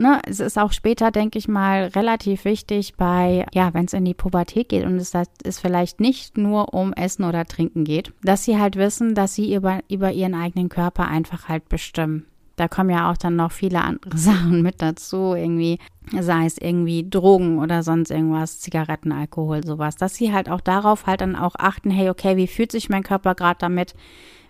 Ne, 0.00 0.20
es 0.24 0.38
ist 0.38 0.56
auch 0.56 0.70
später, 0.70 1.10
denke 1.10 1.40
ich 1.40 1.48
mal, 1.48 1.86
relativ 1.86 2.44
wichtig 2.44 2.94
bei, 2.96 3.44
ja, 3.52 3.74
wenn 3.74 3.86
es 3.86 3.92
in 3.94 4.04
die 4.04 4.14
Pubertät 4.14 4.68
geht 4.68 4.84
und 4.84 4.94
es 4.94 5.12
ist 5.42 5.58
vielleicht 5.58 5.98
nicht 5.98 6.38
nur 6.38 6.72
um 6.72 6.92
Essen 6.92 7.24
oder 7.24 7.44
Trinken 7.46 7.82
geht, 7.82 8.12
dass 8.22 8.44
sie 8.44 8.60
halt 8.60 8.76
wissen, 8.76 9.16
dass 9.16 9.34
sie 9.34 9.52
über, 9.52 9.80
über 9.90 10.12
ihren 10.12 10.36
eigenen 10.36 10.68
Körper 10.68 11.08
einfach 11.08 11.48
halt 11.48 11.68
bestimmen. 11.68 12.26
Da 12.54 12.68
kommen 12.68 12.90
ja 12.90 13.10
auch 13.10 13.16
dann 13.16 13.34
noch 13.34 13.50
viele 13.50 13.82
andere 13.82 14.16
Sachen 14.16 14.62
mit 14.62 14.80
dazu, 14.80 15.34
irgendwie, 15.34 15.80
sei 16.16 16.46
es 16.46 16.58
irgendwie 16.58 17.10
Drogen 17.10 17.58
oder 17.58 17.82
sonst 17.82 18.12
irgendwas, 18.12 18.60
Zigaretten, 18.60 19.10
Alkohol, 19.10 19.64
sowas, 19.64 19.96
dass 19.96 20.14
sie 20.14 20.32
halt 20.32 20.48
auch 20.48 20.60
darauf 20.60 21.08
halt 21.08 21.22
dann 21.22 21.34
auch 21.34 21.56
achten, 21.58 21.90
hey, 21.90 22.08
okay, 22.08 22.36
wie 22.36 22.46
fühlt 22.46 22.70
sich 22.70 22.88
mein 22.88 23.02
Körper 23.02 23.34
gerade 23.34 23.58
damit? 23.58 23.96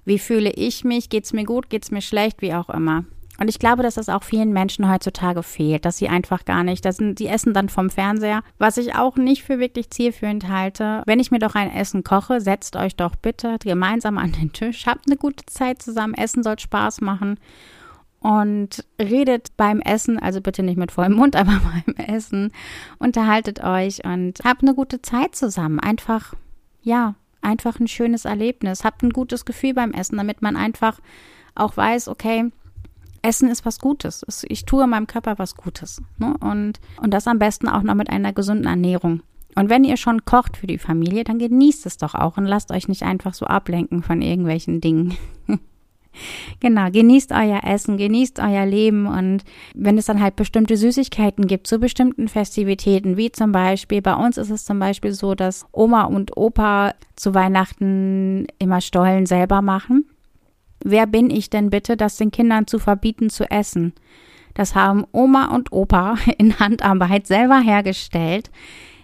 Wie 0.05 0.19
fühle 0.19 0.50
ich 0.50 0.85
mich? 0.85 1.09
Geht's 1.09 1.33
mir 1.33 1.45
gut? 1.45 1.71
Geht's 1.71 1.90
mir 1.90 2.02
schlecht? 2.02 2.43
Wie 2.43 2.52
auch 2.52 2.69
immer. 2.69 3.05
Und 3.40 3.49
ich 3.49 3.59
glaube, 3.59 3.83
dass 3.83 3.95
das 3.95 4.09
auch 4.09 4.25
vielen 4.25 4.52
Menschen 4.52 4.90
heutzutage 4.90 5.42
fehlt, 5.42 5.85
dass 5.85 5.99
sie 5.99 6.09
einfach 6.09 6.45
gar 6.45 6.64
nicht, 6.64 6.85
das 6.85 6.97
sind, 6.97 7.21
die 7.21 7.28
essen 7.28 7.54
dann 7.54 7.68
vom 7.68 7.88
Fernseher, 7.88 8.42
was 8.59 8.76
ich 8.76 8.97
auch 8.97 9.16
nicht 9.16 9.45
für 9.45 9.61
wirklich 9.61 9.90
zielführend 9.90 10.49
halte. 10.49 11.02
Wenn 11.07 11.21
ich 11.21 11.30
mir 11.30 11.38
doch 11.38 11.54
ein 11.54 11.73
Essen 11.73 12.02
koche, 12.02 12.40
setzt 12.40 12.75
euch 12.75 12.97
doch 12.97 13.14
bitte 13.14 13.57
gemeinsam 13.62 14.18
an 14.18 14.33
den 14.33 14.52
Tisch, 14.52 14.87
habt 14.87 15.07
eine 15.07 15.16
gute 15.16 15.47
Zeit 15.47 15.80
zusammen, 15.80 16.14
Essen 16.14 16.42
soll 16.42 16.59
Spaß 16.59 17.00
machen 17.00 17.38
und 18.21 18.85
redet 19.00 19.57
beim 19.57 19.80
Essen, 19.80 20.18
also 20.18 20.40
bitte 20.40 20.64
nicht 20.64 20.76
mit 20.76 20.90
vollem 20.90 21.12
Mund, 21.12 21.37
aber 21.37 21.61
beim 21.61 21.95
Essen, 22.07 22.50
unterhaltet 22.99 23.62
euch 23.62 24.04
und 24.04 24.40
habt 24.45 24.62
eine 24.62 24.75
gute 24.75 25.00
Zeit 25.00 25.37
zusammen. 25.37 25.78
Einfach, 25.78 26.35
ja, 26.83 27.14
einfach 27.40 27.78
ein 27.78 27.88
schönes 27.88 28.25
Erlebnis. 28.25 28.85
Habt 28.85 29.02
ein 29.02 29.11
gutes 29.11 29.45
Gefühl 29.45 29.75
beim 29.75 29.92
Essen, 29.92 30.16
damit 30.16 30.42
man 30.42 30.57
einfach 30.57 30.99
auch 31.54 31.76
weiß, 31.76 32.09
okay, 32.09 32.50
Essen 33.22 33.48
ist 33.48 33.64
was 33.64 33.78
Gutes. 33.78 34.25
Ich 34.48 34.64
tue 34.64 34.87
meinem 34.87 35.06
Körper 35.06 35.38
was 35.38 35.54
Gutes. 35.54 36.02
Ne? 36.18 36.34
Und, 36.40 36.80
und 37.02 37.12
das 37.12 37.26
am 37.26 37.38
besten 37.38 37.68
auch 37.68 37.82
noch 37.82 37.94
mit 37.94 38.10
einer 38.10 38.32
gesunden 38.32 38.66
Ernährung. 38.66 39.22
Und 39.54 39.70
wenn 39.70 39.84
ihr 39.84 39.96
schon 39.96 40.25
kocht 40.25 40.56
für 40.56 40.66
die 40.66 40.78
Familie, 40.78 41.25
dann 41.25 41.38
genießt 41.38 41.87
es 41.87 41.96
doch 41.96 42.14
auch 42.14 42.37
und 42.37 42.44
lasst 42.44 42.70
euch 42.70 42.87
nicht 42.87 43.02
einfach 43.02 43.34
so 43.34 43.46
ablenken 43.46 44.02
von 44.02 44.22
irgendwelchen 44.22 44.80
Dingen. 44.80 45.16
genau, 46.60 46.90
genießt 46.90 47.32
euer 47.32 47.64
Essen, 47.64 47.96
genießt 47.96 48.38
euer 48.38 48.66
Leben 48.66 49.06
und 49.06 49.42
wenn 49.75 49.98
es 49.98 50.06
dann 50.06 50.22
halt 50.22 50.37
bestimmte 50.37 50.76
Süßigkeiten 50.76 51.46
gibt 51.46 51.66
zu 51.66 51.78
bestimmten 51.78 52.28
Festivitäten, 52.28 53.16
wie 53.16 53.32
zum 53.32 53.50
Beispiel, 53.50 54.00
bei 54.00 54.14
uns 54.14 54.37
ist 54.37 54.50
es 54.50 54.64
zum 54.64 54.78
Beispiel 54.78 55.12
so, 55.12 55.34
dass 55.34 55.66
Oma 55.72 56.04
und 56.04 56.37
Opa 56.37 56.94
zu 57.16 57.34
Weihnachten 57.34 58.46
immer 58.58 58.80
Stollen 58.80 59.26
selber 59.26 59.60
machen. 59.62 60.07
Wer 60.82 61.06
bin 61.06 61.30
ich 61.30 61.50
denn 61.50 61.70
bitte, 61.70 61.97
das 61.97 62.16
den 62.16 62.30
Kindern 62.30 62.66
zu 62.66 62.78
verbieten 62.78 63.30
zu 63.30 63.50
essen? 63.50 63.94
Das 64.54 64.75
haben 64.75 65.04
Oma 65.12 65.54
und 65.54 65.73
Opa 65.73 66.17
in 66.38 66.58
Handarbeit 66.58 67.26
selber 67.26 67.60
hergestellt. 67.60 68.50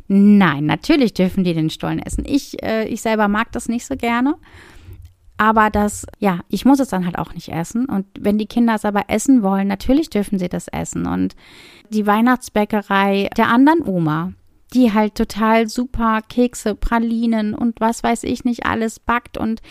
Nein, 0.07 0.67
natürlich 0.67 1.15
dürfen 1.15 1.45
die 1.45 1.55
den 1.55 1.71
Stollen 1.71 1.99
essen. 1.99 2.25
Ich, 2.27 2.63
äh, 2.63 2.87
ich 2.87 3.01
selber 3.01 3.29
mag 3.29 3.53
das 3.53 3.69
nicht 3.69 3.87
so 3.87 3.97
gerne. 3.97 4.35
Aber 5.37 5.71
das, 5.71 6.07
ja, 6.19 6.41
ich 6.49 6.65
muss 6.65 6.79
es 6.79 6.89
dann 6.89 7.05
halt 7.05 7.19
auch 7.19 7.35
nicht 7.35 7.49
essen. 7.49 7.87
Und 7.87 8.07
wenn 8.19 8.39
die 8.39 8.47
Kinder 8.47 8.75
es 8.75 8.85
aber 8.85 9.05
essen 9.09 9.43
wollen, 9.43 9.67
natürlich 9.67 10.11
dürfen 10.11 10.39
sie 10.39 10.49
das 10.49 10.69
essen. 10.69 11.07
Und 11.07 11.35
die 11.91 12.07
Weihnachtsbäckerei 12.07 13.31
der 13.37 13.49
anderen 13.49 13.83
Oma, 13.83 14.33
die 14.75 14.93
halt 14.93 15.15
total 15.15 15.69
super 15.69 16.21
Kekse, 16.29 16.75
Pralinen 16.75 17.55
und 17.55 17.81
was 17.81 18.03
weiß 18.03 18.25
ich 18.25 18.45
nicht 18.45 18.67
alles 18.67 18.99
backt 18.99 19.39
und 19.39 19.63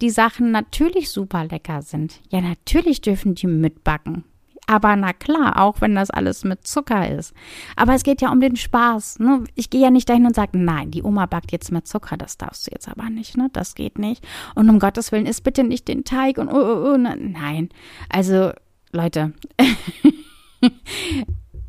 die 0.00 0.10
Sachen 0.10 0.50
natürlich 0.50 1.10
super 1.10 1.44
lecker 1.44 1.82
sind. 1.82 2.20
Ja, 2.30 2.40
natürlich 2.40 3.00
dürfen 3.00 3.34
die 3.34 3.46
mitbacken. 3.46 4.24
Aber 4.66 4.94
na 4.94 5.12
klar, 5.12 5.60
auch 5.60 5.80
wenn 5.80 5.94
das 5.96 6.10
alles 6.10 6.44
mit 6.44 6.66
Zucker 6.66 7.10
ist. 7.10 7.34
Aber 7.74 7.94
es 7.94 8.04
geht 8.04 8.22
ja 8.22 8.30
um 8.30 8.40
den 8.40 8.56
Spaß. 8.56 9.18
Ne? 9.18 9.44
Ich 9.54 9.70
gehe 9.70 9.82
ja 9.82 9.90
nicht 9.90 10.08
dahin 10.08 10.24
und 10.24 10.36
sage, 10.36 10.56
nein, 10.56 10.90
die 10.92 11.02
Oma 11.02 11.26
backt 11.26 11.50
jetzt 11.52 11.72
mit 11.72 11.86
Zucker, 11.86 12.16
das 12.16 12.38
darfst 12.38 12.66
du 12.66 12.70
jetzt 12.72 12.88
aber 12.88 13.10
nicht, 13.10 13.36
ne? 13.36 13.50
Das 13.52 13.74
geht 13.74 13.98
nicht. 13.98 14.24
Und 14.54 14.70
um 14.70 14.78
Gottes 14.78 15.10
Willen, 15.10 15.26
isst 15.26 15.42
bitte 15.44 15.64
nicht 15.64 15.88
den 15.88 16.04
Teig 16.04 16.38
und 16.38 16.48
oh, 16.48 16.56
oh, 16.56 16.94
oh, 16.94 16.96
nein. 16.96 17.70
Also, 18.08 18.52
Leute. 18.92 19.32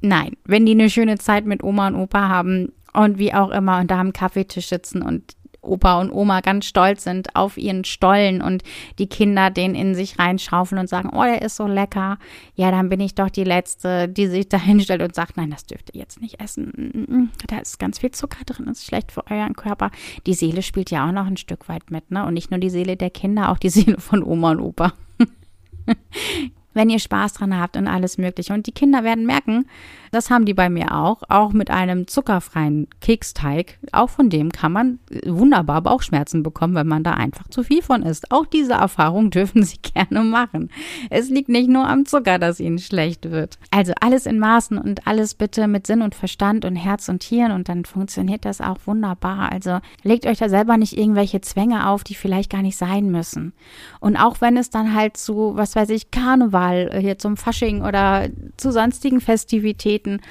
nein, 0.02 0.38
wenn 0.46 0.66
die 0.66 0.74
eine 0.74 0.90
schöne 0.90 1.18
Zeit 1.18 1.46
mit 1.46 1.64
Oma 1.64 1.88
und 1.88 1.96
Opa 1.96 2.30
haben, 2.30 2.72
und 2.94 3.18
wie 3.18 3.34
auch 3.34 3.50
immer 3.50 3.80
und 3.80 3.92
da 3.92 4.00
am 4.00 4.14
Kaffeetisch 4.14 4.68
sitzen 4.68 5.02
und 5.02 5.36
Opa 5.64 6.00
und 6.00 6.12
Oma 6.12 6.42
ganz 6.42 6.66
stolz 6.66 7.04
sind 7.04 7.36
auf 7.36 7.58
ihren 7.58 7.86
Stollen 7.86 8.42
und 8.42 8.64
die 9.00 9.08
Kinder 9.08 9.50
den 9.50 9.76
in 9.76 9.96
sich 9.96 10.20
reinschaufeln 10.20 10.80
und 10.80 10.88
sagen, 10.88 11.10
oh, 11.14 11.24
der 11.24 11.42
ist 11.42 11.56
so 11.56 11.68
lecker. 11.68 12.20
Ja, 12.56 12.70
dann 12.70 12.90
bin 12.90 13.00
ich 13.00 13.16
doch 13.16 13.30
die 13.30 13.44
Letzte, 13.44 14.10
die 14.10 14.28
sich 14.28 14.50
da 14.50 14.58
hinstellt 14.62 15.02
und 15.02 15.16
sagt, 15.16 15.38
nein, 15.38 15.50
das 15.50 15.66
dürft 15.66 15.94
ihr 15.94 16.02
jetzt 16.02 16.22
nicht 16.22 16.40
essen. 16.42 17.32
Da 17.48 17.60
ist 17.60 17.80
ganz 17.80 18.00
viel 18.00 18.12
Zucker 18.12 18.44
drin, 18.46 18.66
das 18.68 18.80
ist 18.80 18.86
schlecht 18.86 19.12
für 19.12 19.26
euren 19.30 19.56
Körper. 19.56 19.90
Die 20.26 20.34
Seele 20.34 20.62
spielt 20.62 20.92
ja 20.92 21.08
auch 21.08 21.14
noch 21.14 21.26
ein 21.26 21.38
Stück 21.38 21.70
weit 21.70 21.90
mit, 21.90 22.12
ne? 22.12 22.26
Und 22.26 22.34
nicht 22.34 22.52
nur 22.52 22.60
die 22.60 22.70
Seele 22.70 22.98
der 22.98 23.10
Kinder, 23.10 23.50
auch 23.50 23.58
die 23.58 23.70
Seele 23.70 24.00
von 24.00 24.22
Oma 24.24 24.52
und 24.52 24.60
Opa. 24.60 24.94
wenn 26.74 26.90
ihr 26.90 27.00
Spaß 27.00 27.34
dran 27.34 27.60
habt 27.60 27.78
und 27.78 27.88
alles 27.88 28.18
Mögliche. 28.18 28.54
Und 28.54 28.68
die 28.68 28.72
Kinder 28.72 29.04
werden 29.04 29.26
merken, 29.26 29.66
das 30.12 30.30
haben 30.30 30.46
die 30.46 30.54
bei 30.54 30.70
mir 30.70 30.96
auch, 30.96 31.24
auch 31.28 31.54
mit 31.54 31.72
einem 31.72 32.08
zuckerfreien 32.08 32.88
Keksteig. 33.02 33.80
Auch 33.92 34.12
von 34.12 34.30
dem 34.30 34.52
kann 34.52 34.72
man 34.72 35.00
wunderbar 35.26 35.82
Bauchschmerzen 35.82 36.44
bekommen, 36.44 36.76
wenn 36.76 36.88
man 36.88 37.04
da 37.04 37.14
einfach 37.14 37.48
zu 37.48 37.64
viel 37.64 37.82
von 37.82 38.04
isst. 38.04 38.32
Auch 38.32 38.46
diese 38.46 38.74
Erfahrung 38.74 39.30
dürfen 39.32 39.64
Sie 39.64 39.80
gerne 39.82 40.24
machen. 40.24 40.70
Es 41.10 41.30
liegt 41.30 41.50
nicht 41.50 41.68
nur 41.68 41.88
am 41.88 42.06
Zucker, 42.06 42.38
dass 42.38 42.60
Ihnen 42.60 42.78
schlecht 42.78 43.32
wird. 43.32 43.58
Also 43.72 43.94
alles 44.02 44.28
in 44.28 44.38
Maßen 44.38 44.78
und 44.78 45.08
alles 45.08 45.34
bitte 45.34 45.68
mit 45.68 45.88
Sinn 45.88 46.04
und 46.04 46.14
Verstand 46.14 46.64
und 46.64 46.76
Herz 46.76 47.10
und 47.10 47.24
Hirn 47.24 47.52
und 47.52 47.68
dann 47.68 47.86
funktioniert 47.86 48.46
das 48.46 48.62
auch 48.62 48.78
wunderbar. 48.86 49.52
Also 49.52 49.80
legt 50.04 50.28
euch 50.28 50.38
da 50.38 50.48
selber 50.48 50.78
nicht 50.78 50.96
irgendwelche 50.96 51.42
Zwänge 51.42 51.88
auf, 51.90 52.04
die 52.04 52.16
vielleicht 52.16 52.52
gar 52.52 52.62
nicht 52.62 52.78
sein 52.78 53.10
müssen. 53.10 53.54
Und 54.00 54.16
auch 54.16 54.42
wenn 54.42 54.58
es 54.58 54.70
dann 54.70 54.94
halt 54.94 55.18
zu, 55.18 55.54
was 55.56 55.76
weiß 55.76 55.90
ich, 55.90 56.12
Karneval 56.12 56.63
äh, 56.72 57.02
hier 57.02 57.18
zum 57.18 57.38
Fasching 57.38 57.82
oder 57.82 58.30
zu 58.58 58.72
sonstigen 58.72 59.22
Festivitäten 59.22 60.22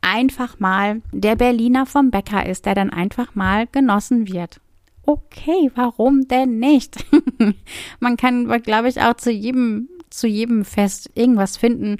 einfach 0.00 0.60
mal 0.60 1.02
der 1.12 1.36
Berliner 1.36 1.86
vom 1.86 2.10
Bäcker 2.10 2.46
ist, 2.46 2.66
der 2.66 2.74
dann 2.74 2.90
einfach 2.90 3.34
mal 3.34 3.66
genossen 3.66 4.28
wird. 4.28 4.60
Okay, 5.02 5.70
warum 5.74 6.28
denn 6.28 6.58
nicht? 6.58 7.04
man 8.00 8.16
kann, 8.16 8.46
glaube 8.62 8.88
ich, 8.88 9.00
auch 9.00 9.14
zu 9.14 9.30
jedem, 9.30 9.88
zu 10.10 10.26
jedem 10.26 10.64
Fest 10.64 11.10
irgendwas 11.14 11.56
finden, 11.56 11.96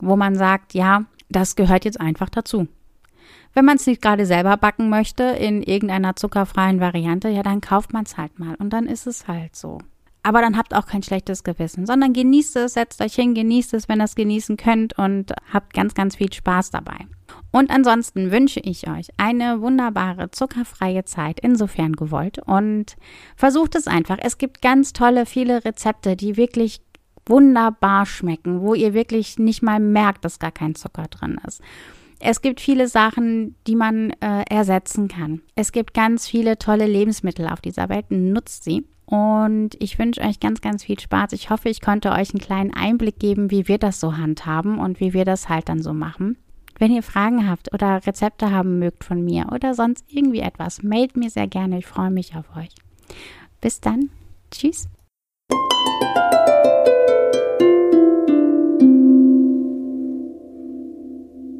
wo 0.00 0.16
man 0.16 0.34
sagt, 0.34 0.74
ja, 0.74 1.04
das 1.28 1.54
gehört 1.54 1.84
jetzt 1.84 2.00
einfach 2.00 2.30
dazu. 2.30 2.66
Wenn 3.52 3.64
man 3.64 3.76
es 3.76 3.86
nicht 3.86 4.00
gerade 4.00 4.26
selber 4.26 4.56
backen 4.56 4.88
möchte 4.88 5.24
in 5.24 5.62
irgendeiner 5.62 6.16
zuckerfreien 6.16 6.80
Variante, 6.80 7.28
ja, 7.28 7.42
dann 7.42 7.60
kauft 7.60 7.92
man 7.92 8.04
es 8.04 8.16
halt 8.16 8.38
mal 8.38 8.54
und 8.54 8.70
dann 8.70 8.86
ist 8.86 9.06
es 9.06 9.28
halt 9.28 9.56
so. 9.56 9.78
Aber 10.22 10.40
dann 10.42 10.56
habt 10.56 10.74
auch 10.74 10.86
kein 10.86 11.02
schlechtes 11.02 11.44
Gewissen, 11.44 11.86
sondern 11.86 12.12
genießt 12.12 12.56
es, 12.56 12.74
setzt 12.74 13.00
euch 13.00 13.14
hin, 13.14 13.34
genießt 13.34 13.72
es, 13.74 13.88
wenn 13.88 14.00
ihr 14.00 14.04
es 14.04 14.14
genießen 14.14 14.56
könnt 14.56 14.98
und 14.98 15.32
habt 15.52 15.72
ganz, 15.72 15.94
ganz 15.94 16.16
viel 16.16 16.32
Spaß 16.32 16.70
dabei. 16.70 17.06
Und 17.52 17.70
ansonsten 17.70 18.30
wünsche 18.30 18.60
ich 18.60 18.88
euch 18.88 19.08
eine 19.16 19.60
wunderbare, 19.60 20.30
zuckerfreie 20.30 21.04
Zeit, 21.04 21.40
insofern 21.40 21.94
gewollt. 21.94 22.38
Und 22.44 22.96
versucht 23.34 23.74
es 23.74 23.86
einfach. 23.86 24.18
Es 24.20 24.38
gibt 24.38 24.62
ganz 24.62 24.92
tolle, 24.92 25.26
viele 25.26 25.64
Rezepte, 25.64 26.16
die 26.16 26.36
wirklich 26.36 26.80
wunderbar 27.26 28.06
schmecken, 28.06 28.60
wo 28.60 28.74
ihr 28.74 28.94
wirklich 28.94 29.38
nicht 29.38 29.62
mal 29.62 29.80
merkt, 29.80 30.24
dass 30.24 30.38
gar 30.38 30.52
kein 30.52 30.74
Zucker 30.74 31.06
drin 31.08 31.40
ist. 31.46 31.60
Es 32.18 32.42
gibt 32.42 32.60
viele 32.60 32.86
Sachen, 32.86 33.56
die 33.66 33.76
man 33.76 34.10
äh, 34.20 34.44
ersetzen 34.50 35.08
kann. 35.08 35.40
Es 35.54 35.72
gibt 35.72 35.94
ganz 35.94 36.26
viele 36.26 36.58
tolle 36.58 36.86
Lebensmittel 36.86 37.48
auf 37.48 37.62
dieser 37.62 37.88
Welt. 37.88 38.10
Nutzt 38.10 38.64
sie. 38.64 38.84
Und 39.10 39.70
ich 39.80 39.98
wünsche 39.98 40.20
euch 40.20 40.38
ganz, 40.38 40.60
ganz 40.60 40.84
viel 40.84 40.98
Spaß. 40.98 41.32
Ich 41.32 41.50
hoffe, 41.50 41.68
ich 41.68 41.80
konnte 41.80 42.12
euch 42.12 42.30
einen 42.32 42.40
kleinen 42.40 42.72
Einblick 42.72 43.18
geben, 43.18 43.50
wie 43.50 43.66
wir 43.66 43.78
das 43.78 43.98
so 43.98 44.16
handhaben 44.16 44.78
und 44.78 45.00
wie 45.00 45.12
wir 45.12 45.24
das 45.24 45.48
halt 45.48 45.68
dann 45.68 45.82
so 45.82 45.92
machen. 45.92 46.38
Wenn 46.78 46.92
ihr 46.92 47.02
Fragen 47.02 47.50
habt 47.50 47.74
oder 47.74 48.06
Rezepte 48.06 48.52
haben 48.52 48.78
mögt 48.78 49.02
von 49.02 49.24
mir 49.24 49.48
oder 49.52 49.74
sonst 49.74 50.04
irgendwie 50.08 50.40
etwas, 50.40 50.84
mailt 50.84 51.16
mir 51.16 51.28
sehr 51.28 51.48
gerne. 51.48 51.78
Ich 51.78 51.86
freue 51.86 52.12
mich 52.12 52.36
auf 52.36 52.56
euch. 52.56 52.70
Bis 53.60 53.80
dann. 53.80 54.10
Tschüss. 54.52 54.88